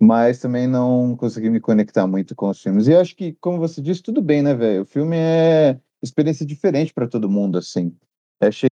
Mas 0.00 0.40
também 0.40 0.66
não 0.66 1.16
consegui 1.16 1.48
me 1.48 1.60
conectar 1.60 2.06
muito 2.06 2.34
com 2.34 2.50
os 2.50 2.60
filmes. 2.60 2.88
E 2.88 2.94
acho 2.94 3.14
que, 3.14 3.32
como 3.40 3.58
você 3.58 3.80
disse, 3.80 4.02
tudo 4.02 4.20
bem, 4.20 4.42
né, 4.42 4.52
velho? 4.52 4.82
O 4.82 4.86
filme 4.86 5.16
é 5.16 5.78
experiência 6.02 6.44
diferente 6.44 6.92
para 6.92 7.06
todo 7.06 7.30
mundo, 7.30 7.56
assim. 7.56 7.96
Achei 8.40 8.68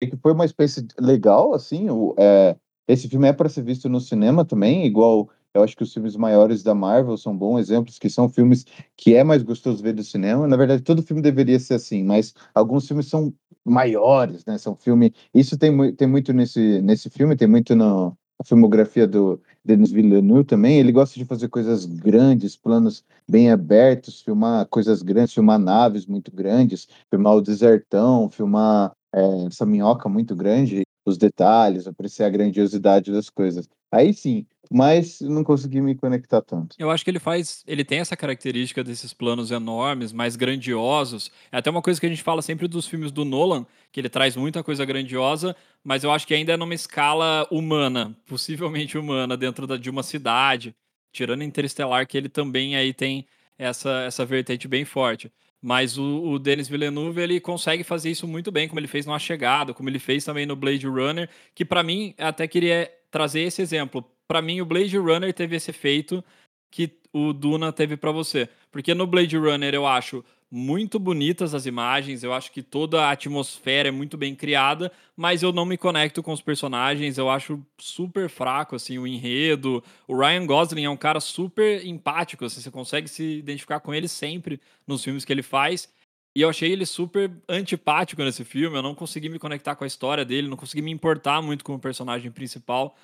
que 0.00 0.16
foi 0.16 0.32
uma 0.32 0.46
experiência 0.46 0.84
legal, 0.98 1.52
assim. 1.52 1.90
O, 1.90 2.14
é, 2.18 2.56
esse 2.88 3.06
filme 3.06 3.28
é 3.28 3.32
para 3.34 3.50
ser 3.50 3.62
visto 3.62 3.90
no 3.90 4.00
cinema 4.00 4.46
também, 4.46 4.86
igual 4.86 5.28
eu 5.54 5.62
acho 5.62 5.76
que 5.76 5.82
os 5.82 5.92
filmes 5.92 6.16
maiores 6.16 6.62
da 6.62 6.74
Marvel 6.74 7.16
são 7.16 7.36
bons 7.36 7.60
exemplos, 7.60 7.98
que 7.98 8.08
são 8.08 8.28
filmes 8.28 8.64
que 8.96 9.14
é 9.14 9.22
mais 9.22 9.42
gostoso 9.42 9.82
ver 9.82 9.92
do 9.92 10.02
cinema. 10.02 10.46
Na 10.46 10.56
verdade, 10.56 10.82
todo 10.82 11.02
filme 11.02 11.20
deveria 11.22 11.58
ser 11.60 11.74
assim, 11.74 12.02
mas 12.02 12.34
alguns 12.54 12.86
filmes 12.86 13.08
são 13.08 13.32
maiores, 13.64 14.44
né? 14.44 14.58
São 14.58 14.74
filme. 14.74 15.14
Isso 15.34 15.58
tem, 15.58 15.94
tem 15.94 16.08
muito 16.08 16.32
nesse, 16.32 16.80
nesse 16.82 17.10
filme, 17.10 17.36
tem 17.36 17.48
muito 17.48 17.74
na 17.76 18.12
filmografia 18.44 19.06
do 19.06 19.40
Denis 19.64 19.90
Villeneuve 19.92 20.44
também. 20.44 20.78
Ele 20.78 20.92
gosta 20.92 21.18
de 21.18 21.24
fazer 21.24 21.48
coisas 21.48 21.84
grandes, 21.84 22.56
planos 22.56 23.04
bem 23.28 23.50
abertos, 23.50 24.20
filmar 24.22 24.66
coisas 24.66 25.02
grandes, 25.02 25.34
filmar 25.34 25.58
naves 25.58 26.06
muito 26.06 26.32
grandes, 26.32 26.88
filmar 27.10 27.34
o 27.34 27.42
desertão, 27.42 28.28
filmar 28.30 28.92
é, 29.14 29.44
essa 29.46 29.66
minhoca 29.66 30.08
muito 30.08 30.34
grande, 30.34 30.82
os 31.04 31.18
detalhes, 31.18 31.86
apreciar 31.86 32.26
a 32.26 32.30
grandiosidade 32.30 33.12
das 33.12 33.28
coisas. 33.28 33.68
Aí 33.90 34.14
sim, 34.14 34.46
mas 34.72 35.20
não 35.20 35.44
consegui 35.44 35.80
me 35.80 35.94
conectar 35.94 36.40
tanto. 36.40 36.74
Eu 36.78 36.90
acho 36.90 37.04
que 37.04 37.10
ele 37.10 37.18
faz, 37.18 37.62
ele 37.66 37.84
tem 37.84 37.98
essa 37.98 38.16
característica 38.16 38.82
desses 38.82 39.12
planos 39.12 39.50
enormes, 39.50 40.12
mais 40.12 40.34
grandiosos. 40.34 41.30
É 41.50 41.58
até 41.58 41.70
uma 41.70 41.82
coisa 41.82 42.00
que 42.00 42.06
a 42.06 42.08
gente 42.08 42.22
fala 42.22 42.40
sempre 42.40 42.66
dos 42.66 42.86
filmes 42.86 43.12
do 43.12 43.24
Nolan, 43.24 43.66
que 43.92 44.00
ele 44.00 44.08
traz 44.08 44.34
muita 44.34 44.62
coisa 44.62 44.84
grandiosa, 44.84 45.54
mas 45.84 46.04
eu 46.04 46.10
acho 46.10 46.26
que 46.26 46.32
ainda 46.32 46.54
é 46.54 46.56
numa 46.56 46.74
escala 46.74 47.46
humana, 47.50 48.16
possivelmente 48.26 48.96
humana, 48.96 49.36
dentro 49.36 49.66
da, 49.66 49.76
de 49.76 49.90
uma 49.90 50.02
cidade, 50.02 50.74
tirando 51.12 51.44
Interestelar, 51.44 52.06
que 52.06 52.16
ele 52.16 52.30
também 52.30 52.74
aí 52.74 52.94
tem 52.94 53.26
essa, 53.58 54.04
essa 54.04 54.24
vertente 54.24 54.66
bem 54.66 54.86
forte. 54.86 55.30
Mas 55.60 55.98
o, 55.98 56.24
o 56.24 56.38
Denis 56.38 56.66
Villeneuve 56.66 57.20
ele 57.20 57.40
consegue 57.40 57.84
fazer 57.84 58.10
isso 58.10 58.26
muito 58.26 58.50
bem, 58.50 58.66
como 58.66 58.80
ele 58.80 58.88
fez 58.88 59.04
no 59.04 59.12
A 59.12 59.18
Chegada, 59.18 59.74
como 59.74 59.88
ele 59.88 59.98
fez 59.98 60.24
também 60.24 60.46
no 60.46 60.56
Blade 60.56 60.86
Runner, 60.86 61.28
que 61.54 61.64
para 61.64 61.82
mim 61.82 62.14
até 62.18 62.48
queria 62.48 62.90
trazer 63.10 63.40
esse 63.42 63.60
exemplo 63.62 64.02
para 64.32 64.40
mim 64.40 64.62
o 64.62 64.64
Blade 64.64 64.96
Runner 64.96 65.30
teve 65.34 65.56
esse 65.56 65.70
efeito 65.70 66.24
que 66.70 66.90
o 67.12 67.34
Duna 67.34 67.70
teve 67.70 67.98
para 67.98 68.10
você. 68.10 68.48
Porque 68.70 68.94
no 68.94 69.06
Blade 69.06 69.36
Runner 69.36 69.74
eu 69.74 69.86
acho 69.86 70.24
muito 70.50 70.98
bonitas 70.98 71.54
as 71.54 71.66
imagens, 71.66 72.24
eu 72.24 72.32
acho 72.32 72.50
que 72.50 72.62
toda 72.62 73.04
a 73.04 73.10
atmosfera 73.10 73.90
é 73.90 73.92
muito 73.92 74.16
bem 74.16 74.34
criada, 74.34 74.90
mas 75.14 75.42
eu 75.42 75.52
não 75.52 75.66
me 75.66 75.76
conecto 75.76 76.22
com 76.22 76.32
os 76.32 76.40
personagens, 76.40 77.18
eu 77.18 77.28
acho 77.28 77.62
super 77.78 78.30
fraco 78.30 78.74
assim 78.74 78.96
o 78.96 79.06
enredo. 79.06 79.84
O 80.08 80.16
Ryan 80.18 80.46
Gosling 80.46 80.84
é 80.84 80.90
um 80.90 80.96
cara 80.96 81.20
super 81.20 81.84
empático, 81.84 82.46
assim, 82.46 82.62
você 82.62 82.70
consegue 82.70 83.08
se 83.08 83.22
identificar 83.22 83.80
com 83.80 83.92
ele 83.92 84.08
sempre 84.08 84.58
nos 84.86 85.04
filmes 85.04 85.26
que 85.26 85.32
ele 85.32 85.42
faz. 85.42 85.90
E 86.34 86.40
eu 86.40 86.48
achei 86.48 86.72
ele 86.72 86.86
super 86.86 87.30
antipático 87.46 88.22
nesse 88.22 88.44
filme, 88.44 88.78
eu 88.78 88.82
não 88.82 88.94
consegui 88.94 89.28
me 89.28 89.38
conectar 89.38 89.76
com 89.76 89.84
a 89.84 89.86
história 89.86 90.24
dele, 90.24 90.48
não 90.48 90.56
consegui 90.56 90.80
me 90.80 90.90
importar 90.90 91.42
muito 91.42 91.62
com 91.62 91.74
o 91.74 91.78
personagem 91.78 92.30
principal. 92.30 92.96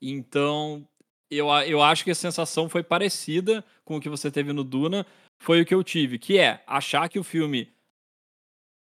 Então, 0.00 0.86
eu, 1.30 1.48
eu 1.66 1.82
acho 1.82 2.04
que 2.04 2.10
a 2.10 2.14
sensação 2.14 2.68
foi 2.68 2.82
parecida 2.82 3.64
com 3.84 3.96
o 3.96 4.00
que 4.00 4.08
você 4.08 4.30
teve 4.30 4.52
no 4.52 4.64
Duna, 4.64 5.06
foi 5.38 5.60
o 5.60 5.66
que 5.66 5.74
eu 5.74 5.82
tive, 5.82 6.18
que 6.18 6.38
é 6.38 6.62
achar 6.66 7.08
que 7.08 7.18
o 7.18 7.24
filme 7.24 7.72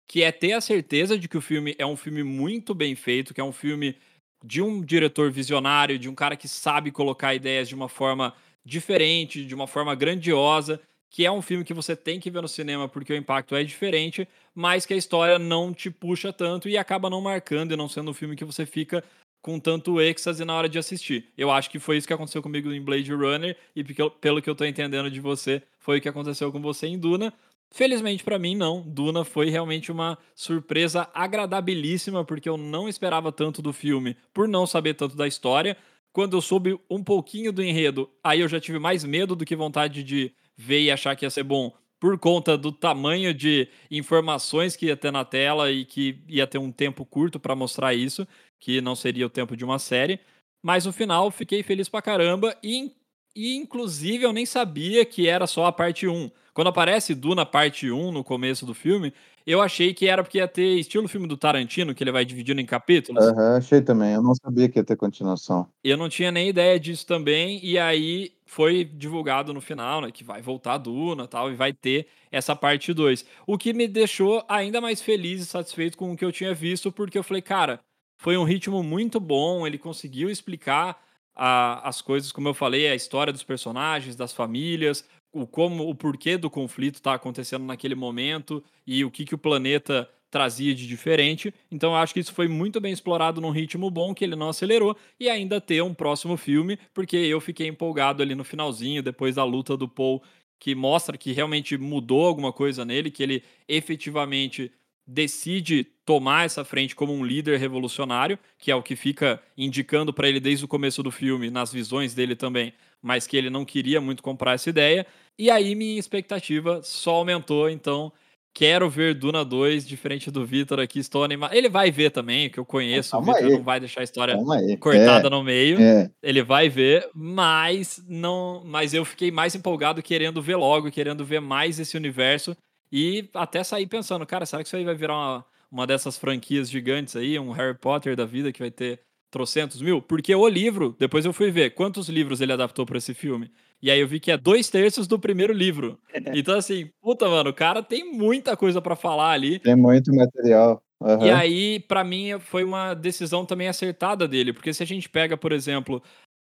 que 0.07 0.23
é 0.23 0.31
ter 0.31 0.51
a 0.51 0.59
certeza 0.59 1.17
de 1.17 1.29
que 1.29 1.37
o 1.37 1.41
filme 1.41 1.73
é 1.79 1.85
um 1.85 1.95
filme 1.95 2.21
muito 2.21 2.73
bem 2.73 2.95
feito, 2.95 3.33
que 3.33 3.39
é 3.39 3.43
um 3.43 3.53
filme 3.53 3.95
de 4.43 4.61
um 4.61 4.81
diretor 4.81 5.31
visionário, 5.31 5.97
de 5.97 6.09
um 6.09 6.15
cara 6.15 6.35
que 6.35 6.49
sabe 6.49 6.91
colocar 6.91 7.33
ideias 7.33 7.69
de 7.69 7.75
uma 7.75 7.87
forma 7.87 8.33
diferente, 8.65 9.45
de 9.45 9.55
uma 9.55 9.67
forma 9.67 9.95
grandiosa, 9.95 10.81
que 11.09 11.25
é 11.25 11.31
um 11.31 11.41
filme 11.41 11.63
que 11.63 11.73
você 11.73 11.95
tem 11.95 12.19
que 12.19 12.29
ver 12.29 12.41
no 12.41 12.47
cinema 12.47 12.89
porque 12.89 13.13
o 13.13 13.15
impacto 13.15 13.55
é 13.55 13.63
diferente, 13.63 14.27
mas 14.53 14.85
que 14.85 14.93
a 14.93 14.97
história 14.97 15.39
não 15.39 15.73
te 15.73 15.89
puxa 15.89 16.33
tanto 16.33 16.67
e 16.67 16.77
acaba 16.77 17.09
não 17.09 17.21
marcando 17.21 17.73
e 17.73 17.77
não 17.77 17.87
sendo 17.87 18.11
um 18.11 18.13
filme 18.13 18.35
que 18.35 18.45
você 18.45 18.65
fica 18.65 19.03
com 19.41 19.59
tanto 19.59 19.99
êxtase 19.99 20.45
na 20.45 20.53
hora 20.53 20.69
de 20.69 20.77
assistir. 20.77 21.29
Eu 21.37 21.49
acho 21.49 21.69
que 21.69 21.79
foi 21.79 21.97
isso 21.97 22.07
que 22.07 22.13
aconteceu 22.13 22.41
comigo 22.41 22.71
em 22.71 22.81
Blade 22.81 23.11
Runner 23.13 23.57
e 23.75 23.83
pelo 23.83 24.41
que 24.41 24.49
eu 24.49 24.55
tô 24.55 24.63
entendendo 24.63 25.09
de 25.09 25.19
você, 25.19 25.63
foi 25.79 25.97
o 25.97 26.01
que 26.01 26.09
aconteceu 26.09 26.51
com 26.51 26.61
você 26.61 26.87
em 26.87 26.97
Duna. 26.97 27.33
Felizmente 27.73 28.23
para 28.23 28.37
mim 28.37 28.55
não, 28.55 28.81
Duna 28.81 29.23
foi 29.23 29.49
realmente 29.49 29.91
uma 29.91 30.17
surpresa 30.35 31.09
agradabilíssima 31.13 32.23
porque 32.23 32.49
eu 32.49 32.57
não 32.57 32.87
esperava 32.87 33.31
tanto 33.31 33.61
do 33.61 33.73
filme, 33.73 34.15
por 34.33 34.47
não 34.47 34.67
saber 34.67 34.93
tanto 34.93 35.15
da 35.15 35.27
história. 35.27 35.77
Quando 36.13 36.35
eu 36.35 36.41
soube 36.41 36.77
um 36.89 37.01
pouquinho 37.01 37.53
do 37.53 37.63
enredo, 37.63 38.09
aí 38.21 38.41
eu 38.41 38.47
já 38.47 38.59
tive 38.59 38.77
mais 38.77 39.03
medo 39.05 39.35
do 39.35 39.45
que 39.45 39.55
vontade 39.55 40.03
de 40.03 40.33
ver 40.57 40.81
e 40.81 40.91
achar 40.91 41.15
que 41.15 41.25
ia 41.25 41.29
ser 41.29 41.43
bom, 41.43 41.73
por 42.01 42.17
conta 42.19 42.57
do 42.57 42.71
tamanho 42.71 43.33
de 43.33 43.69
informações 43.89 44.75
que 44.75 44.87
ia 44.87 44.97
ter 44.97 45.11
na 45.11 45.23
tela 45.23 45.71
e 45.71 45.85
que 45.85 46.21
ia 46.27 46.45
ter 46.45 46.57
um 46.57 46.71
tempo 46.71 47.05
curto 47.05 47.39
para 47.39 47.55
mostrar 47.55 47.93
isso 47.93 48.27
que 48.61 48.79
não 48.79 48.95
seria 48.95 49.27
o 49.27 49.29
tempo 49.29 49.57
de 49.57 49.65
uma 49.65 49.79
série. 49.79 50.21
Mas 50.63 50.85
no 50.85 50.93
final 50.93 51.29
fiquei 51.31 51.63
feliz 51.63 51.89
pra 51.89 52.01
caramba 52.01 52.55
e 52.63 52.93
E, 53.35 53.55
inclusive, 53.55 54.25
eu 54.25 54.33
nem 54.33 54.45
sabia 54.45 55.05
que 55.05 55.27
era 55.27 55.47
só 55.47 55.65
a 55.65 55.71
parte 55.71 56.07
1. 56.07 56.29
Quando 56.53 56.67
aparece 56.67 57.15
Duna 57.15 57.45
parte 57.45 57.89
1 57.89 58.11
no 58.11 58.23
começo 58.25 58.65
do 58.65 58.73
filme, 58.73 59.13
eu 59.45 59.61
achei 59.61 59.93
que 59.93 60.07
era 60.07 60.21
porque 60.21 60.37
ia 60.37 60.47
ter 60.47 60.77
estilo 60.77 61.07
filme 61.07 61.27
do 61.27 61.37
Tarantino, 61.37 61.95
que 61.95 62.03
ele 62.03 62.11
vai 62.11 62.25
dividindo 62.25 62.59
em 62.59 62.65
capítulos. 62.65 63.25
Aham, 63.25 63.57
achei 63.57 63.81
também. 63.81 64.13
Eu 64.13 64.21
não 64.21 64.35
sabia 64.35 64.67
que 64.67 64.77
ia 64.77 64.83
ter 64.83 64.97
continuação. 64.97 65.65
Eu 65.81 65.95
não 65.95 66.09
tinha 66.09 66.29
nem 66.29 66.49
ideia 66.49 66.77
disso 66.77 67.07
também, 67.07 67.59
e 67.63 67.79
aí 67.79 68.33
foi 68.45 68.83
divulgado 68.83 69.53
no 69.53 69.61
final, 69.61 70.01
né, 70.01 70.11
que 70.11 70.25
vai 70.25 70.41
voltar 70.41 70.73
a 70.73 70.77
Duna 70.77 71.25
tal, 71.25 71.49
e 71.49 71.55
vai 71.55 71.71
ter 71.71 72.07
essa 72.29 72.53
parte 72.53 72.93
2. 72.93 73.25
O 73.47 73.57
que 73.57 73.71
me 73.71 73.87
deixou 73.87 74.43
ainda 74.49 74.81
mais 74.81 75.01
feliz 75.01 75.41
e 75.41 75.45
satisfeito 75.45 75.97
com 75.97 76.11
o 76.11 76.17
que 76.17 76.25
eu 76.25 76.33
tinha 76.33 76.53
visto, 76.53 76.91
porque 76.91 77.17
eu 77.17 77.23
falei, 77.23 77.41
cara, 77.41 77.79
foi 78.21 78.37
um 78.37 78.43
ritmo 78.43 78.83
muito 78.83 79.19
bom, 79.19 79.65
ele 79.65 79.79
conseguiu 79.79 80.29
explicar 80.29 81.01
a- 81.35 81.87
as 81.89 82.03
coisas, 82.03 82.31
como 82.31 82.47
eu 82.47 82.53
falei, 82.53 82.87
a 82.87 82.93
história 82.93 83.33
dos 83.33 83.41
personagens, 83.41 84.15
das 84.15 84.31
famílias, 84.31 85.03
o 85.33 85.47
como, 85.47 85.89
o 85.89 85.95
porquê 85.95 86.37
do 86.37 86.47
conflito 86.47 86.95
está 86.95 87.15
acontecendo 87.15 87.65
naquele 87.65 87.95
momento 87.95 88.63
e 88.85 89.03
o 89.03 89.09
que, 89.09 89.25
que 89.25 89.33
o 89.33 89.39
planeta 89.39 90.07
trazia 90.29 90.75
de 90.75 90.85
diferente. 90.85 91.51
Então 91.71 91.93
eu 91.93 91.95
acho 91.95 92.13
que 92.13 92.19
isso 92.19 92.31
foi 92.31 92.47
muito 92.47 92.79
bem 92.79 92.93
explorado 92.93 93.41
num 93.41 93.49
ritmo 93.49 93.89
bom, 93.89 94.13
que 94.13 94.23
ele 94.23 94.35
não 94.35 94.49
acelerou, 94.49 94.95
e 95.19 95.27
ainda 95.27 95.59
ter 95.59 95.81
um 95.81 95.93
próximo 95.93 96.37
filme, 96.37 96.77
porque 96.93 97.17
eu 97.17 97.41
fiquei 97.41 97.67
empolgado 97.67 98.21
ali 98.21 98.35
no 98.35 98.43
finalzinho, 98.43 99.01
depois 99.01 99.33
da 99.33 99.43
luta 99.43 99.75
do 99.75 99.89
Paul, 99.89 100.21
que 100.59 100.75
mostra 100.75 101.17
que 101.17 101.31
realmente 101.31 101.75
mudou 101.75 102.27
alguma 102.27 102.53
coisa 102.53 102.85
nele, 102.85 103.09
que 103.09 103.23
ele 103.23 103.43
efetivamente 103.67 104.71
decide 105.07 105.83
tomar 106.11 106.45
essa 106.45 106.65
frente 106.65 106.93
como 106.93 107.13
um 107.13 107.23
líder 107.23 107.57
revolucionário, 107.57 108.37
que 108.59 108.69
é 108.69 108.75
o 108.75 108.83
que 108.83 108.97
fica 108.97 109.41
indicando 109.57 110.11
para 110.11 110.27
ele 110.27 110.41
desde 110.41 110.65
o 110.65 110.67
começo 110.67 111.01
do 111.01 111.09
filme, 111.09 111.49
nas 111.49 111.71
visões 111.71 112.13
dele 112.13 112.35
também, 112.35 112.73
mas 113.01 113.25
que 113.25 113.37
ele 113.37 113.49
não 113.49 113.63
queria 113.63 114.01
muito 114.01 114.21
comprar 114.21 114.55
essa 114.55 114.69
ideia. 114.69 115.07
E 115.39 115.49
aí 115.49 115.73
minha 115.73 115.97
expectativa 115.97 116.81
só 116.83 117.11
aumentou, 117.11 117.69
então 117.69 118.11
quero 118.53 118.89
ver 118.89 119.13
Duna 119.13 119.45
2, 119.45 119.87
diferente 119.87 120.29
do 120.29 120.45
Vitor 120.45 120.81
aqui, 120.81 120.99
estou 120.99 121.23
animado. 121.23 121.53
Ele 121.53 121.69
vai 121.69 121.89
ver 121.89 122.11
também, 122.11 122.49
que 122.49 122.59
eu 122.59 122.65
conheço, 122.65 123.11
Calma 123.11 123.31
o 123.31 123.35
Vitor 123.37 123.49
não 123.49 123.63
vai 123.63 123.79
deixar 123.79 124.01
a 124.01 124.03
história 124.03 124.37
cortada 124.81 125.29
no 125.29 125.41
meio. 125.41 125.79
É, 125.79 126.01
é. 126.01 126.11
Ele 126.21 126.43
vai 126.43 126.67
ver, 126.67 127.09
mas 127.15 128.03
não, 128.05 128.63
mas 128.65 128.93
eu 128.93 129.05
fiquei 129.05 129.31
mais 129.31 129.55
empolgado 129.55 130.03
querendo 130.03 130.41
ver 130.41 130.57
logo, 130.57 130.91
querendo 130.91 131.23
ver 131.23 131.39
mais 131.39 131.79
esse 131.79 131.95
universo 131.95 132.53
e 132.91 133.29
até 133.33 133.63
sair 133.63 133.87
pensando, 133.87 134.25
cara, 134.25 134.45
será 134.45 134.61
que 134.61 134.67
isso 134.67 134.75
aí 134.75 134.83
vai 134.83 134.95
virar 134.95 135.13
uma, 135.13 135.45
uma 135.71 135.87
dessas 135.87 136.17
franquias 136.17 136.69
gigantes 136.69 137.15
aí, 137.15 137.39
um 137.39 137.51
Harry 137.51 137.77
Potter 137.77 138.15
da 138.15 138.25
vida 138.25 138.51
que 138.51 138.59
vai 138.59 138.71
ter 138.71 138.99
trocentos 139.31 139.81
mil? 139.81 140.01
Porque 140.01 140.35
o 140.35 140.47
livro, 140.47 140.95
depois 140.99 141.25
eu 141.25 141.31
fui 141.31 141.49
ver 141.49 141.73
quantos 141.73 142.09
livros 142.09 142.41
ele 142.41 142.51
adaptou 142.51 142.85
para 142.85 142.97
esse 142.97 143.13
filme. 143.13 143.49
E 143.81 143.89
aí 143.89 143.99
eu 143.99 144.07
vi 144.07 144.19
que 144.19 144.31
é 144.31 144.37
dois 144.37 144.69
terços 144.69 145.07
do 145.07 145.17
primeiro 145.17 145.53
livro. 145.53 145.97
Então 146.35 146.57
assim, 146.57 146.89
puta, 147.01 147.27
mano, 147.27 147.49
o 147.49 147.53
cara 147.53 147.81
tem 147.81 148.11
muita 148.11 148.57
coisa 148.57 148.81
para 148.81 148.95
falar 148.95 149.31
ali. 149.31 149.59
Tem 149.59 149.75
muito 149.75 150.13
material. 150.13 150.83
Aham. 151.01 151.25
E 151.25 151.31
aí, 151.31 151.79
pra 151.79 152.03
mim, 152.03 152.39
foi 152.39 152.63
uma 152.63 152.93
decisão 152.93 153.43
também 153.43 153.67
acertada 153.67 154.27
dele, 154.27 154.53
porque 154.53 154.71
se 154.71 154.83
a 154.83 154.85
gente 154.85 155.09
pega, 155.09 155.35
por 155.35 155.51
exemplo, 155.51 156.01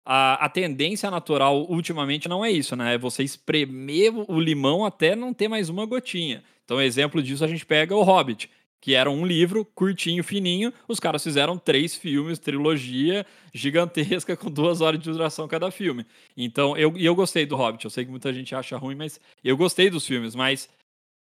a, 0.04 0.44
a 0.44 0.48
tendência 0.48 1.08
natural 1.08 1.66
ultimamente 1.70 2.28
não 2.28 2.44
é 2.44 2.50
isso, 2.50 2.74
né? 2.74 2.94
É 2.94 2.98
você 2.98 3.22
espremer 3.22 4.12
o 4.28 4.40
limão 4.40 4.84
até 4.84 5.14
não 5.14 5.32
ter 5.32 5.46
mais 5.46 5.68
uma 5.68 5.86
gotinha. 5.86 6.42
Então, 6.64 6.80
exemplo 6.80 7.22
disso, 7.22 7.44
a 7.44 7.48
gente 7.48 7.64
pega 7.64 7.94
o 7.94 8.02
Hobbit, 8.02 8.50
que 8.80 8.94
era 8.94 9.10
um 9.10 9.26
livro 9.26 9.64
curtinho, 9.64 10.24
fininho. 10.24 10.72
Os 10.88 10.98
caras 10.98 11.22
fizeram 11.22 11.58
três 11.58 11.94
filmes, 11.94 12.38
trilogia 12.38 13.26
gigantesca, 13.52 14.34
com 14.38 14.50
duas 14.50 14.80
horas 14.80 14.98
de 14.98 15.10
duração 15.10 15.46
cada 15.46 15.70
filme. 15.70 16.06
Então, 16.36 16.76
eu, 16.76 16.96
eu 16.96 17.14
gostei 17.14 17.44
do 17.44 17.56
Hobbit. 17.56 17.84
Eu 17.84 17.90
sei 17.90 18.04
que 18.04 18.10
muita 18.10 18.32
gente 18.32 18.54
acha 18.54 18.76
ruim, 18.76 18.94
mas 18.94 19.20
eu 19.44 19.56
gostei 19.56 19.90
dos 19.90 20.06
filmes, 20.06 20.34
mas 20.34 20.68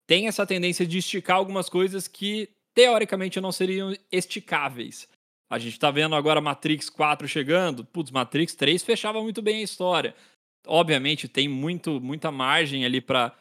tem 0.07 0.27
essa 0.27 0.45
tendência 0.45 0.85
de 0.85 0.97
esticar 0.97 1.37
algumas 1.37 1.69
coisas 1.69 2.07
que 2.07 2.49
teoricamente 2.73 3.41
não 3.41 3.51
seriam 3.51 3.93
esticáveis. 4.11 5.07
A 5.49 5.59
gente 5.59 5.77
tá 5.77 5.91
vendo 5.91 6.15
agora 6.15 6.39
Matrix 6.39 6.89
4 6.89 7.27
chegando. 7.27 7.83
Putz, 7.83 8.09
Matrix 8.09 8.55
3 8.55 8.81
fechava 8.83 9.21
muito 9.21 9.41
bem 9.41 9.57
a 9.57 9.63
história. 9.63 10.15
Obviamente 10.65 11.27
tem 11.27 11.49
muito, 11.49 11.99
muita 11.99 12.31
margem 12.31 12.85
ali 12.85 13.01
para 13.01 13.35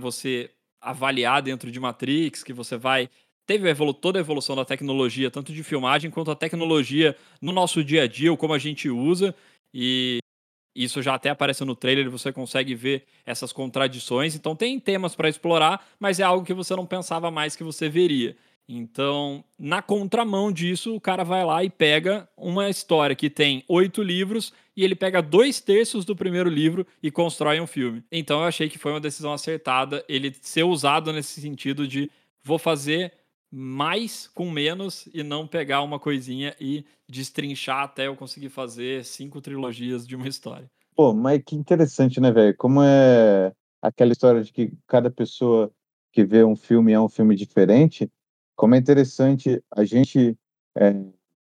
você 0.00 0.50
avaliar 0.80 1.42
dentro 1.42 1.70
de 1.70 1.78
Matrix, 1.78 2.42
que 2.42 2.54
você 2.54 2.78
vai. 2.78 3.10
Teve 3.50 3.68
evolu- 3.68 3.92
toda 3.92 4.16
a 4.16 4.20
evolução 4.20 4.54
da 4.54 4.64
tecnologia, 4.64 5.28
tanto 5.28 5.52
de 5.52 5.64
filmagem 5.64 6.08
quanto 6.08 6.30
a 6.30 6.36
tecnologia 6.36 7.16
no 7.42 7.50
nosso 7.50 7.82
dia 7.82 8.04
a 8.04 8.06
dia, 8.06 8.30
ou 8.30 8.36
como 8.36 8.54
a 8.54 8.58
gente 8.60 8.88
usa. 8.88 9.34
E 9.74 10.18
isso 10.72 11.02
já 11.02 11.16
até 11.16 11.30
aparece 11.30 11.64
no 11.64 11.74
trailer, 11.74 12.08
você 12.08 12.32
consegue 12.32 12.76
ver 12.76 13.02
essas 13.26 13.52
contradições. 13.52 14.36
Então 14.36 14.54
tem 14.54 14.78
temas 14.78 15.16
para 15.16 15.28
explorar, 15.28 15.84
mas 15.98 16.20
é 16.20 16.22
algo 16.22 16.46
que 16.46 16.54
você 16.54 16.76
não 16.76 16.86
pensava 16.86 17.28
mais 17.28 17.56
que 17.56 17.64
você 17.64 17.88
veria. 17.88 18.36
Então, 18.68 19.42
na 19.58 19.82
contramão 19.82 20.52
disso, 20.52 20.94
o 20.94 21.00
cara 21.00 21.24
vai 21.24 21.44
lá 21.44 21.64
e 21.64 21.68
pega 21.68 22.28
uma 22.36 22.70
história 22.70 23.16
que 23.16 23.28
tem 23.28 23.64
oito 23.66 24.00
livros 24.00 24.52
e 24.76 24.84
ele 24.84 24.94
pega 24.94 25.20
dois 25.20 25.60
terços 25.60 26.04
do 26.04 26.14
primeiro 26.14 26.48
livro 26.48 26.86
e 27.02 27.10
constrói 27.10 27.60
um 27.60 27.66
filme. 27.66 28.04
Então, 28.12 28.42
eu 28.42 28.46
achei 28.46 28.68
que 28.68 28.78
foi 28.78 28.92
uma 28.92 29.00
decisão 29.00 29.32
acertada 29.32 30.04
ele 30.08 30.32
ser 30.40 30.62
usado 30.62 31.12
nesse 31.12 31.40
sentido 31.40 31.88
de 31.88 32.08
vou 32.44 32.56
fazer 32.56 33.12
mais 33.50 34.28
com 34.28 34.50
menos 34.50 35.08
e 35.12 35.22
não 35.22 35.46
pegar 35.46 35.82
uma 35.82 35.98
coisinha 35.98 36.54
e 36.60 36.84
destrinchar 37.08 37.82
até 37.82 38.06
eu 38.06 38.16
conseguir 38.16 38.48
fazer 38.48 39.04
cinco 39.04 39.40
trilogias 39.40 40.06
de 40.06 40.14
uma 40.14 40.28
história. 40.28 40.70
Pô, 40.94 41.12
mas 41.12 41.42
que 41.44 41.56
interessante, 41.56 42.20
né, 42.20 42.30
velho? 42.30 42.56
Como 42.56 42.82
é 42.82 43.52
aquela 43.82 44.12
história 44.12 44.42
de 44.42 44.52
que 44.52 44.72
cada 44.86 45.10
pessoa 45.10 45.72
que 46.12 46.24
vê 46.24 46.44
um 46.44 46.56
filme 46.56 46.92
é 46.92 47.00
um 47.00 47.08
filme 47.08 47.34
diferente, 47.34 48.10
como 48.54 48.74
é 48.74 48.78
interessante 48.78 49.62
a 49.70 49.84
gente 49.84 50.36
é, 50.76 50.94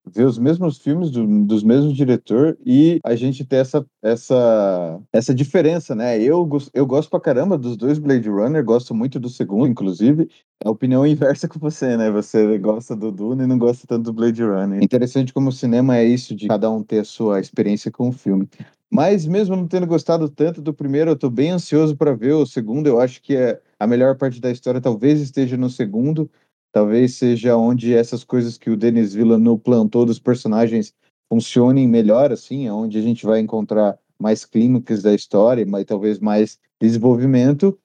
ver 0.05 0.25
os 0.25 0.37
mesmos 0.37 0.77
filmes 0.77 1.11
do, 1.11 1.25
dos 1.45 1.63
mesmos 1.63 1.93
diretor 1.93 2.57
e 2.65 2.99
a 3.03 3.15
gente 3.15 3.45
ter 3.45 3.57
essa, 3.57 3.85
essa, 4.01 4.99
essa 5.13 5.33
diferença, 5.33 5.93
né? 5.95 6.21
Eu, 6.21 6.47
eu 6.73 6.85
gosto 6.85 7.09
pra 7.09 7.19
caramba 7.19 7.57
dos 7.57 7.77
dois 7.77 7.99
Blade 7.99 8.29
Runner, 8.29 8.63
gosto 8.63 8.93
muito 8.95 9.19
do 9.19 9.29
segundo, 9.29 9.67
inclusive. 9.67 10.29
A 10.63 10.69
opinião 10.69 11.05
inversa 11.07 11.47
com 11.47 11.59
você, 11.59 11.95
né? 11.97 12.09
Você 12.11 12.57
gosta 12.57 12.95
do 12.95 13.11
Dune 13.11 13.43
e 13.43 13.47
não 13.47 13.57
gosta 13.57 13.85
tanto 13.87 14.05
do 14.05 14.13
Blade 14.13 14.43
Runner. 14.43 14.83
Interessante 14.83 15.33
como 15.33 15.49
o 15.49 15.53
cinema 15.53 15.97
é 15.97 16.05
isso, 16.05 16.35
de 16.35 16.47
cada 16.47 16.69
um 16.69 16.83
ter 16.83 16.99
a 16.99 17.05
sua 17.05 17.39
experiência 17.39 17.91
com 17.91 18.09
o 18.09 18.11
filme. 18.11 18.49
Mas 18.89 19.25
mesmo 19.25 19.55
não 19.55 19.65
tendo 19.67 19.87
gostado 19.87 20.27
tanto 20.27 20.61
do 20.61 20.73
primeiro, 20.73 21.11
eu 21.11 21.15
tô 21.15 21.29
bem 21.29 21.51
ansioso 21.51 21.95
para 21.95 22.13
ver 22.13 22.33
o 22.33 22.45
segundo. 22.45 22.87
Eu 22.87 22.99
acho 22.99 23.21
que 23.21 23.35
é 23.35 23.61
a 23.79 23.87
melhor 23.87 24.17
parte 24.17 24.41
da 24.41 24.51
história 24.51 24.81
talvez 24.81 25.21
esteja 25.21 25.55
no 25.55 25.69
segundo. 25.69 26.29
Talvez 26.71 27.15
seja 27.15 27.57
onde 27.57 27.93
essas 27.93 28.23
coisas 28.23 28.57
que 28.57 28.69
o 28.69 28.77
Denis 28.77 29.13
Villeneuve 29.13 29.61
plantou 29.61 30.05
dos 30.05 30.19
personagens 30.19 30.93
funcionem 31.29 31.87
melhor, 31.87 32.31
assim, 32.31 32.67
é 32.67 32.73
onde 32.73 32.97
a 32.97 33.01
gente 33.01 33.25
vai 33.25 33.39
encontrar 33.39 33.97
mais 34.19 34.45
clímax 34.45 35.01
da 35.01 35.13
história, 35.13 35.65
mas 35.65 35.85
talvez 35.85 36.19
mais 36.19 36.59
desenvolvimento. 36.79 37.77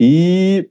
E 0.00 0.68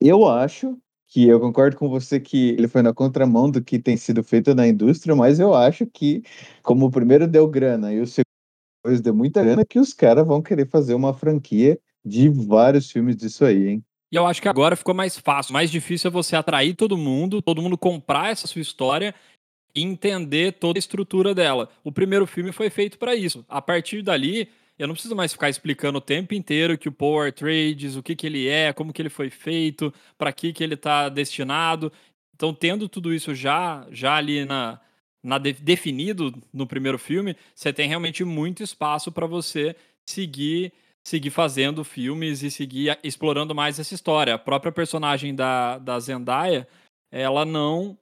eu 0.00 0.26
acho 0.26 0.76
que 1.08 1.26
eu 1.26 1.40
concordo 1.40 1.76
com 1.76 1.88
você 1.88 2.20
que 2.20 2.50
ele 2.50 2.68
foi 2.68 2.82
na 2.82 2.92
contramão 2.92 3.50
do 3.50 3.62
que 3.62 3.78
tem 3.78 3.96
sido 3.96 4.22
feito 4.22 4.54
na 4.54 4.66
indústria, 4.66 5.14
mas 5.14 5.38
eu 5.40 5.54
acho 5.54 5.86
que, 5.86 6.22
como 6.62 6.86
o 6.86 6.90
primeiro 6.90 7.26
deu 7.26 7.48
grana 7.48 7.92
e 7.92 8.00
o 8.00 8.06
segundo 8.06 9.02
deu 9.02 9.14
muita 9.14 9.42
grana, 9.42 9.64
que 9.64 9.78
os 9.78 9.92
caras 9.92 10.26
vão 10.26 10.42
querer 10.42 10.68
fazer 10.68 10.94
uma 10.94 11.14
franquia 11.14 11.78
de 12.04 12.28
vários 12.28 12.90
filmes 12.90 13.16
disso 13.16 13.44
aí, 13.44 13.68
hein? 13.68 13.84
Eu 14.16 14.26
acho 14.26 14.40
que 14.40 14.48
agora 14.48 14.74
ficou 14.76 14.94
mais 14.94 15.18
fácil. 15.18 15.52
Mais 15.52 15.70
difícil 15.70 16.08
é 16.08 16.10
você 16.10 16.34
atrair 16.34 16.74
todo 16.74 16.96
mundo, 16.96 17.42
todo 17.42 17.60
mundo 17.60 17.76
comprar 17.76 18.30
essa 18.30 18.46
sua 18.46 18.62
história 18.62 19.14
e 19.74 19.82
entender 19.82 20.52
toda 20.52 20.78
a 20.78 20.80
estrutura 20.80 21.34
dela. 21.34 21.68
O 21.84 21.92
primeiro 21.92 22.26
filme 22.26 22.50
foi 22.50 22.70
feito 22.70 22.98
para 22.98 23.14
isso. 23.14 23.44
A 23.46 23.60
partir 23.60 24.00
dali, 24.00 24.48
eu 24.78 24.86
não 24.86 24.94
preciso 24.94 25.14
mais 25.14 25.32
ficar 25.32 25.50
explicando 25.50 25.98
o 25.98 26.00
tempo 26.00 26.32
inteiro 26.32 26.78
que 26.78 26.88
o 26.88 26.92
Power 26.92 27.30
Trades, 27.30 27.94
o 27.94 28.02
que, 28.02 28.16
que 28.16 28.26
ele 28.26 28.48
é, 28.48 28.72
como 28.72 28.90
que 28.90 29.02
ele 29.02 29.10
foi 29.10 29.28
feito, 29.28 29.92
para 30.16 30.32
que, 30.32 30.50
que 30.50 30.64
ele 30.64 30.74
está 30.74 31.10
destinado. 31.10 31.92
Então, 32.34 32.54
tendo 32.54 32.88
tudo 32.88 33.12
isso 33.12 33.34
já, 33.34 33.86
já 33.90 34.16
ali 34.16 34.46
na, 34.46 34.80
na 35.22 35.36
de- 35.36 35.52
definido 35.52 36.34
no 36.54 36.66
primeiro 36.66 36.98
filme, 36.98 37.36
você 37.54 37.70
tem 37.70 37.86
realmente 37.86 38.24
muito 38.24 38.62
espaço 38.62 39.12
para 39.12 39.26
você 39.26 39.76
seguir 40.06 40.72
seguir 41.06 41.30
fazendo 41.30 41.84
filmes 41.84 42.42
e 42.42 42.50
seguir 42.50 42.98
explorando 43.00 43.54
mais 43.54 43.78
essa 43.78 43.94
história. 43.94 44.34
A 44.34 44.38
própria 44.38 44.72
personagem 44.72 45.36
da, 45.36 45.78
da 45.78 46.00
Zendaya, 46.00 46.66
ela 47.12 47.44
não 47.44 47.96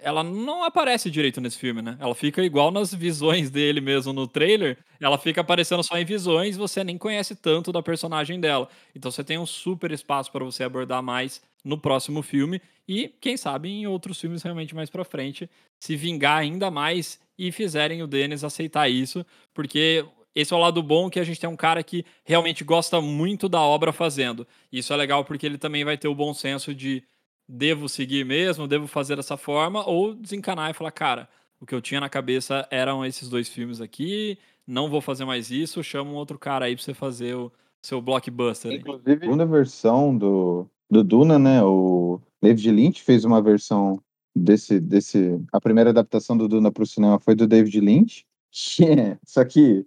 ela 0.00 0.22
não 0.22 0.64
aparece 0.64 1.10
direito 1.10 1.38
nesse 1.38 1.58
filme, 1.58 1.82
né? 1.82 1.98
Ela 2.00 2.14
fica 2.14 2.42
igual 2.42 2.70
nas 2.70 2.94
visões 2.94 3.50
dele 3.50 3.80
mesmo 3.80 4.12
no 4.12 4.26
trailer. 4.26 4.78
Ela 4.98 5.18
fica 5.18 5.42
aparecendo 5.42 5.82
só 5.82 5.98
em 5.98 6.04
visões, 6.06 6.56
você 6.56 6.82
nem 6.82 6.96
conhece 6.96 7.36
tanto 7.36 7.70
da 7.70 7.82
personagem 7.82 8.40
dela. 8.40 8.70
Então 8.94 9.10
você 9.10 9.22
tem 9.22 9.36
um 9.36 9.46
super 9.46 9.92
espaço 9.92 10.32
para 10.32 10.44
você 10.44 10.64
abordar 10.64 11.02
mais 11.02 11.42
no 11.62 11.76
próximo 11.76 12.22
filme 12.22 12.60
e 12.88 13.08
quem 13.20 13.36
sabe 13.36 13.68
em 13.68 13.86
outros 13.86 14.18
filmes 14.18 14.42
realmente 14.42 14.74
mais 14.74 14.88
para 14.88 15.04
frente 15.04 15.48
se 15.78 15.94
vingar 15.94 16.38
ainda 16.38 16.70
mais 16.70 17.20
e 17.38 17.52
fizerem 17.52 18.02
o 18.02 18.06
Dennis 18.06 18.42
aceitar 18.44 18.88
isso, 18.88 19.26
porque 19.52 20.06
esse 20.36 20.52
é 20.52 20.56
o 20.56 20.60
lado 20.60 20.82
bom 20.82 21.08
que 21.08 21.18
a 21.18 21.24
gente 21.24 21.40
tem 21.40 21.48
um 21.48 21.56
cara 21.56 21.82
que 21.82 22.04
realmente 22.22 22.62
gosta 22.62 23.00
muito 23.00 23.48
da 23.48 23.62
obra 23.62 23.90
fazendo. 23.90 24.46
Isso 24.70 24.92
é 24.92 24.96
legal 24.96 25.24
porque 25.24 25.46
ele 25.46 25.56
também 25.56 25.82
vai 25.82 25.96
ter 25.96 26.08
o 26.08 26.14
bom 26.14 26.34
senso 26.34 26.74
de 26.74 27.02
devo 27.48 27.88
seguir 27.88 28.26
mesmo, 28.26 28.68
devo 28.68 28.86
fazer 28.86 29.16
dessa 29.16 29.38
forma, 29.38 29.88
ou 29.88 30.14
desencanar 30.14 30.70
e 30.70 30.74
falar, 30.74 30.90
cara, 30.90 31.26
o 31.58 31.64
que 31.64 31.74
eu 31.74 31.80
tinha 31.80 32.00
na 32.00 32.10
cabeça 32.10 32.68
eram 32.70 33.02
esses 33.02 33.30
dois 33.30 33.48
filmes 33.48 33.80
aqui, 33.80 34.36
não 34.66 34.90
vou 34.90 35.00
fazer 35.00 35.24
mais 35.24 35.50
isso, 35.50 35.82
chama 35.82 36.10
um 36.10 36.16
outro 36.16 36.38
cara 36.38 36.66
aí 36.66 36.74
pra 36.74 36.84
você 36.84 36.92
fazer 36.92 37.34
o 37.34 37.50
seu 37.80 38.02
blockbuster. 38.02 38.72
aí. 38.72 38.76
Inclusive, 38.76 39.14
a 39.14 39.20
segunda 39.20 39.46
versão 39.46 40.14
do, 40.14 40.66
do 40.90 41.02
Duna, 41.02 41.38
né? 41.38 41.62
O 41.62 42.20
David 42.42 42.72
Lynch 42.72 43.02
fez 43.02 43.24
uma 43.24 43.40
versão 43.40 43.98
desse, 44.34 44.78
desse. 44.78 45.40
A 45.50 45.60
primeira 45.60 45.90
adaptação 45.90 46.36
do 46.36 46.46
Duna 46.46 46.70
para 46.70 46.82
o 46.82 46.86
cinema 46.86 47.18
foi 47.18 47.34
do 47.34 47.46
David 47.46 47.80
Lynch. 47.80 48.26
que 48.50 48.84
Só 49.24 49.42
que 49.42 49.86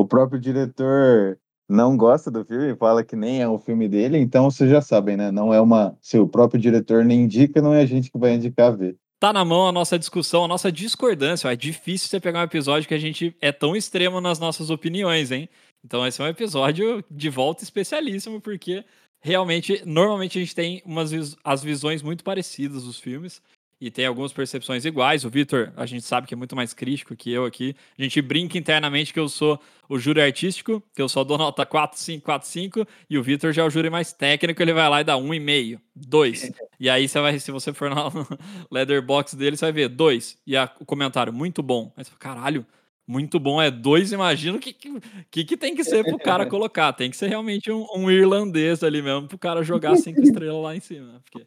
o 0.00 0.06
próprio 0.06 0.40
diretor 0.40 1.38
não 1.68 1.96
gosta 1.96 2.30
do 2.30 2.44
filme, 2.44 2.74
fala 2.74 3.04
que 3.04 3.14
nem 3.14 3.40
é 3.40 3.48
o 3.48 3.58
filme 3.58 3.88
dele, 3.88 4.18
então 4.18 4.50
vocês 4.50 4.68
já 4.68 4.80
sabem, 4.80 5.16
né? 5.16 5.30
Não 5.30 5.54
é 5.54 5.60
uma. 5.60 5.96
Se 6.00 6.18
o 6.18 6.26
próprio 6.26 6.60
diretor 6.60 7.04
nem 7.04 7.22
indica, 7.22 7.62
não 7.62 7.72
é 7.72 7.82
a 7.82 7.86
gente 7.86 8.10
que 8.10 8.18
vai 8.18 8.34
indicar 8.34 8.76
ver. 8.76 8.96
Tá 9.20 9.32
na 9.32 9.44
mão 9.44 9.68
a 9.68 9.72
nossa 9.72 9.98
discussão, 9.98 10.44
a 10.44 10.48
nossa 10.48 10.72
discordância. 10.72 11.48
É 11.48 11.54
difícil 11.54 12.08
você 12.08 12.18
pegar 12.18 12.40
um 12.40 12.44
episódio 12.44 12.88
que 12.88 12.94
a 12.94 12.98
gente 12.98 13.36
é 13.40 13.52
tão 13.52 13.76
extremo 13.76 14.20
nas 14.20 14.38
nossas 14.38 14.70
opiniões, 14.70 15.30
hein? 15.30 15.48
Então 15.84 16.06
esse 16.06 16.20
é 16.20 16.24
um 16.24 16.28
episódio 16.28 17.04
de 17.10 17.28
volta 17.28 17.62
especialíssimo, 17.62 18.40
porque 18.40 18.84
realmente, 19.20 19.82
normalmente 19.84 20.38
a 20.38 20.40
gente 20.40 20.54
tem 20.54 20.82
umas 20.84 21.12
as 21.44 21.62
visões 21.62 22.02
muito 22.02 22.24
parecidas 22.24 22.84
dos 22.84 22.98
filmes 22.98 23.40
e 23.80 23.90
tem 23.90 24.04
algumas 24.04 24.32
percepções 24.32 24.84
iguais. 24.84 25.24
O 25.24 25.30
Vitor, 25.30 25.72
a 25.76 25.86
gente 25.86 26.04
sabe 26.04 26.26
que 26.26 26.34
é 26.34 26.36
muito 26.36 26.54
mais 26.54 26.74
crítico 26.74 27.16
que 27.16 27.32
eu 27.32 27.46
aqui. 27.46 27.74
A 27.98 28.02
gente 28.02 28.20
brinca 28.20 28.58
internamente 28.58 29.12
que 29.12 29.18
eu 29.18 29.28
sou 29.28 29.58
o 29.88 29.98
júri 29.98 30.20
artístico, 30.20 30.82
que 30.94 31.00
eu 31.00 31.08
só 31.08 31.24
dou 31.24 31.38
nota 31.38 31.64
4, 31.64 31.98
5, 31.98 32.24
4, 32.24 32.46
5, 32.48 32.86
e 33.08 33.16
o 33.16 33.22
Vitor 33.22 33.52
já 33.52 33.62
é 33.62 33.64
o 33.64 33.70
júri 33.70 33.88
mais 33.88 34.12
técnico, 34.12 34.62
ele 34.62 34.72
vai 34.72 34.88
lá 34.88 35.00
e 35.00 35.04
dá 35.04 35.14
1,5, 35.16 35.80
2. 35.96 36.52
E 36.78 36.90
aí 36.90 37.08
você 37.08 37.20
vai, 37.20 37.38
se 37.38 37.50
você 37.50 37.72
for 37.72 37.88
na 37.88 38.04
Leatherbox 38.70 39.34
dele, 39.34 39.56
você 39.56 39.64
vai 39.64 39.72
ver 39.72 39.88
2. 39.88 40.38
E 40.46 40.56
a- 40.56 40.70
o 40.78 40.84
comentário, 40.84 41.32
muito 41.32 41.62
bom. 41.62 41.92
Aí 41.96 42.04
você 42.04 42.10
fala, 42.10 42.20
caralho, 42.20 42.66
muito 43.06 43.40
bom 43.40 43.60
é 43.60 43.70
2, 43.70 44.12
imagina 44.12 44.56
o 44.56 44.60
que, 44.60 44.72
que, 44.72 45.44
que, 45.44 45.56
tem 45.56 45.74
que 45.74 45.82
ser 45.82 46.04
pro 46.04 46.16
cara 46.18 46.46
colocar. 46.46 46.92
Tem 46.92 47.10
que 47.10 47.16
ser 47.16 47.28
realmente 47.28 47.72
um, 47.72 47.84
um 47.96 48.10
irlandês 48.10 48.84
ali 48.84 49.02
mesmo, 49.02 49.26
pro 49.26 49.38
cara 49.38 49.64
jogar 49.64 49.96
cinco 49.96 50.20
estrelas 50.22 50.62
lá 50.62 50.76
em 50.76 50.80
cima. 50.80 51.20
Porque 51.28 51.44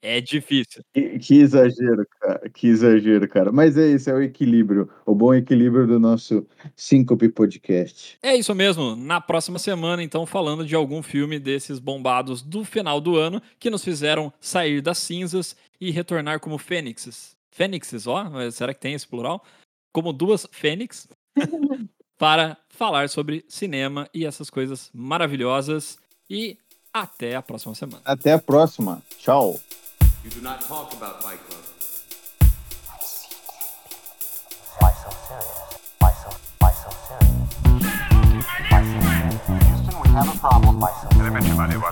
é 0.00 0.20
difícil. 0.20 0.82
Que, 0.92 1.18
que 1.18 1.40
exagero, 1.40 2.06
cara. 2.20 2.48
Que 2.50 2.66
exagero, 2.68 3.28
cara. 3.28 3.52
Mas 3.52 3.76
é 3.76 3.88
isso, 3.88 4.08
é 4.10 4.14
o 4.14 4.22
equilíbrio. 4.22 4.88
O 5.04 5.14
bom 5.14 5.34
equilíbrio 5.34 5.86
do 5.86 5.98
nosso 5.98 6.46
Síncope 6.76 7.28
Podcast. 7.28 8.18
É 8.22 8.36
isso 8.36 8.54
mesmo. 8.54 8.94
Na 8.94 9.20
próxima 9.20 9.58
semana, 9.58 10.02
então, 10.02 10.24
falando 10.24 10.64
de 10.64 10.74
algum 10.74 11.02
filme 11.02 11.38
desses 11.38 11.78
bombados 11.78 12.42
do 12.42 12.64
final 12.64 13.00
do 13.00 13.16
ano 13.16 13.42
que 13.58 13.70
nos 13.70 13.84
fizeram 13.84 14.32
sair 14.40 14.80
das 14.80 14.98
cinzas 14.98 15.56
e 15.80 15.90
retornar 15.90 16.40
como 16.40 16.58
fênixes. 16.58 17.36
Fênixes, 17.50 18.06
ó, 18.06 18.50
será 18.52 18.72
que 18.72 18.80
tem 18.80 18.94
esse 18.94 19.06
plural? 19.06 19.44
Como 19.92 20.12
duas 20.12 20.46
fênix 20.52 21.08
para 22.16 22.56
falar 22.68 23.08
sobre 23.08 23.44
cinema 23.48 24.08
e 24.14 24.24
essas 24.24 24.48
coisas 24.48 24.90
maravilhosas. 24.94 25.98
E 26.30 26.56
até 26.92 27.34
a 27.34 27.42
próxima 27.42 27.74
semana. 27.74 28.02
Até 28.04 28.32
a 28.32 28.38
próxima. 28.38 29.02
Tchau. 29.18 29.58
You 30.28 30.34
do 30.34 30.40
not 30.42 30.60
talk 30.60 30.92
about 30.92 31.22
Fight 31.22 31.38
Club. 31.48 31.64
Why 34.78 34.92
so 34.92 35.08
serious? 35.26 35.78
Why 36.00 36.12
so, 36.12 36.28
why 36.58 36.70
so 36.70 36.90
serious? 37.08 37.54
Why 38.68 38.82
so 38.84 39.00
serious? 39.00 39.64
Houston, 39.64 39.96
we 40.02 40.08
have 40.10 40.28
a 40.28 40.38
problem. 40.38 40.80
Why 40.80 40.92
so 41.00 41.08
serious? 41.16 41.32
To 41.32 41.36
infinity. 41.38 41.78
Why 41.78 41.88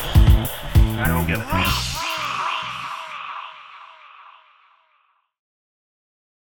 so 0.00 0.16
serious? 0.24 0.80
I 0.98 1.04
don't 1.08 1.26
get 1.26 1.40
it. 1.40 2.01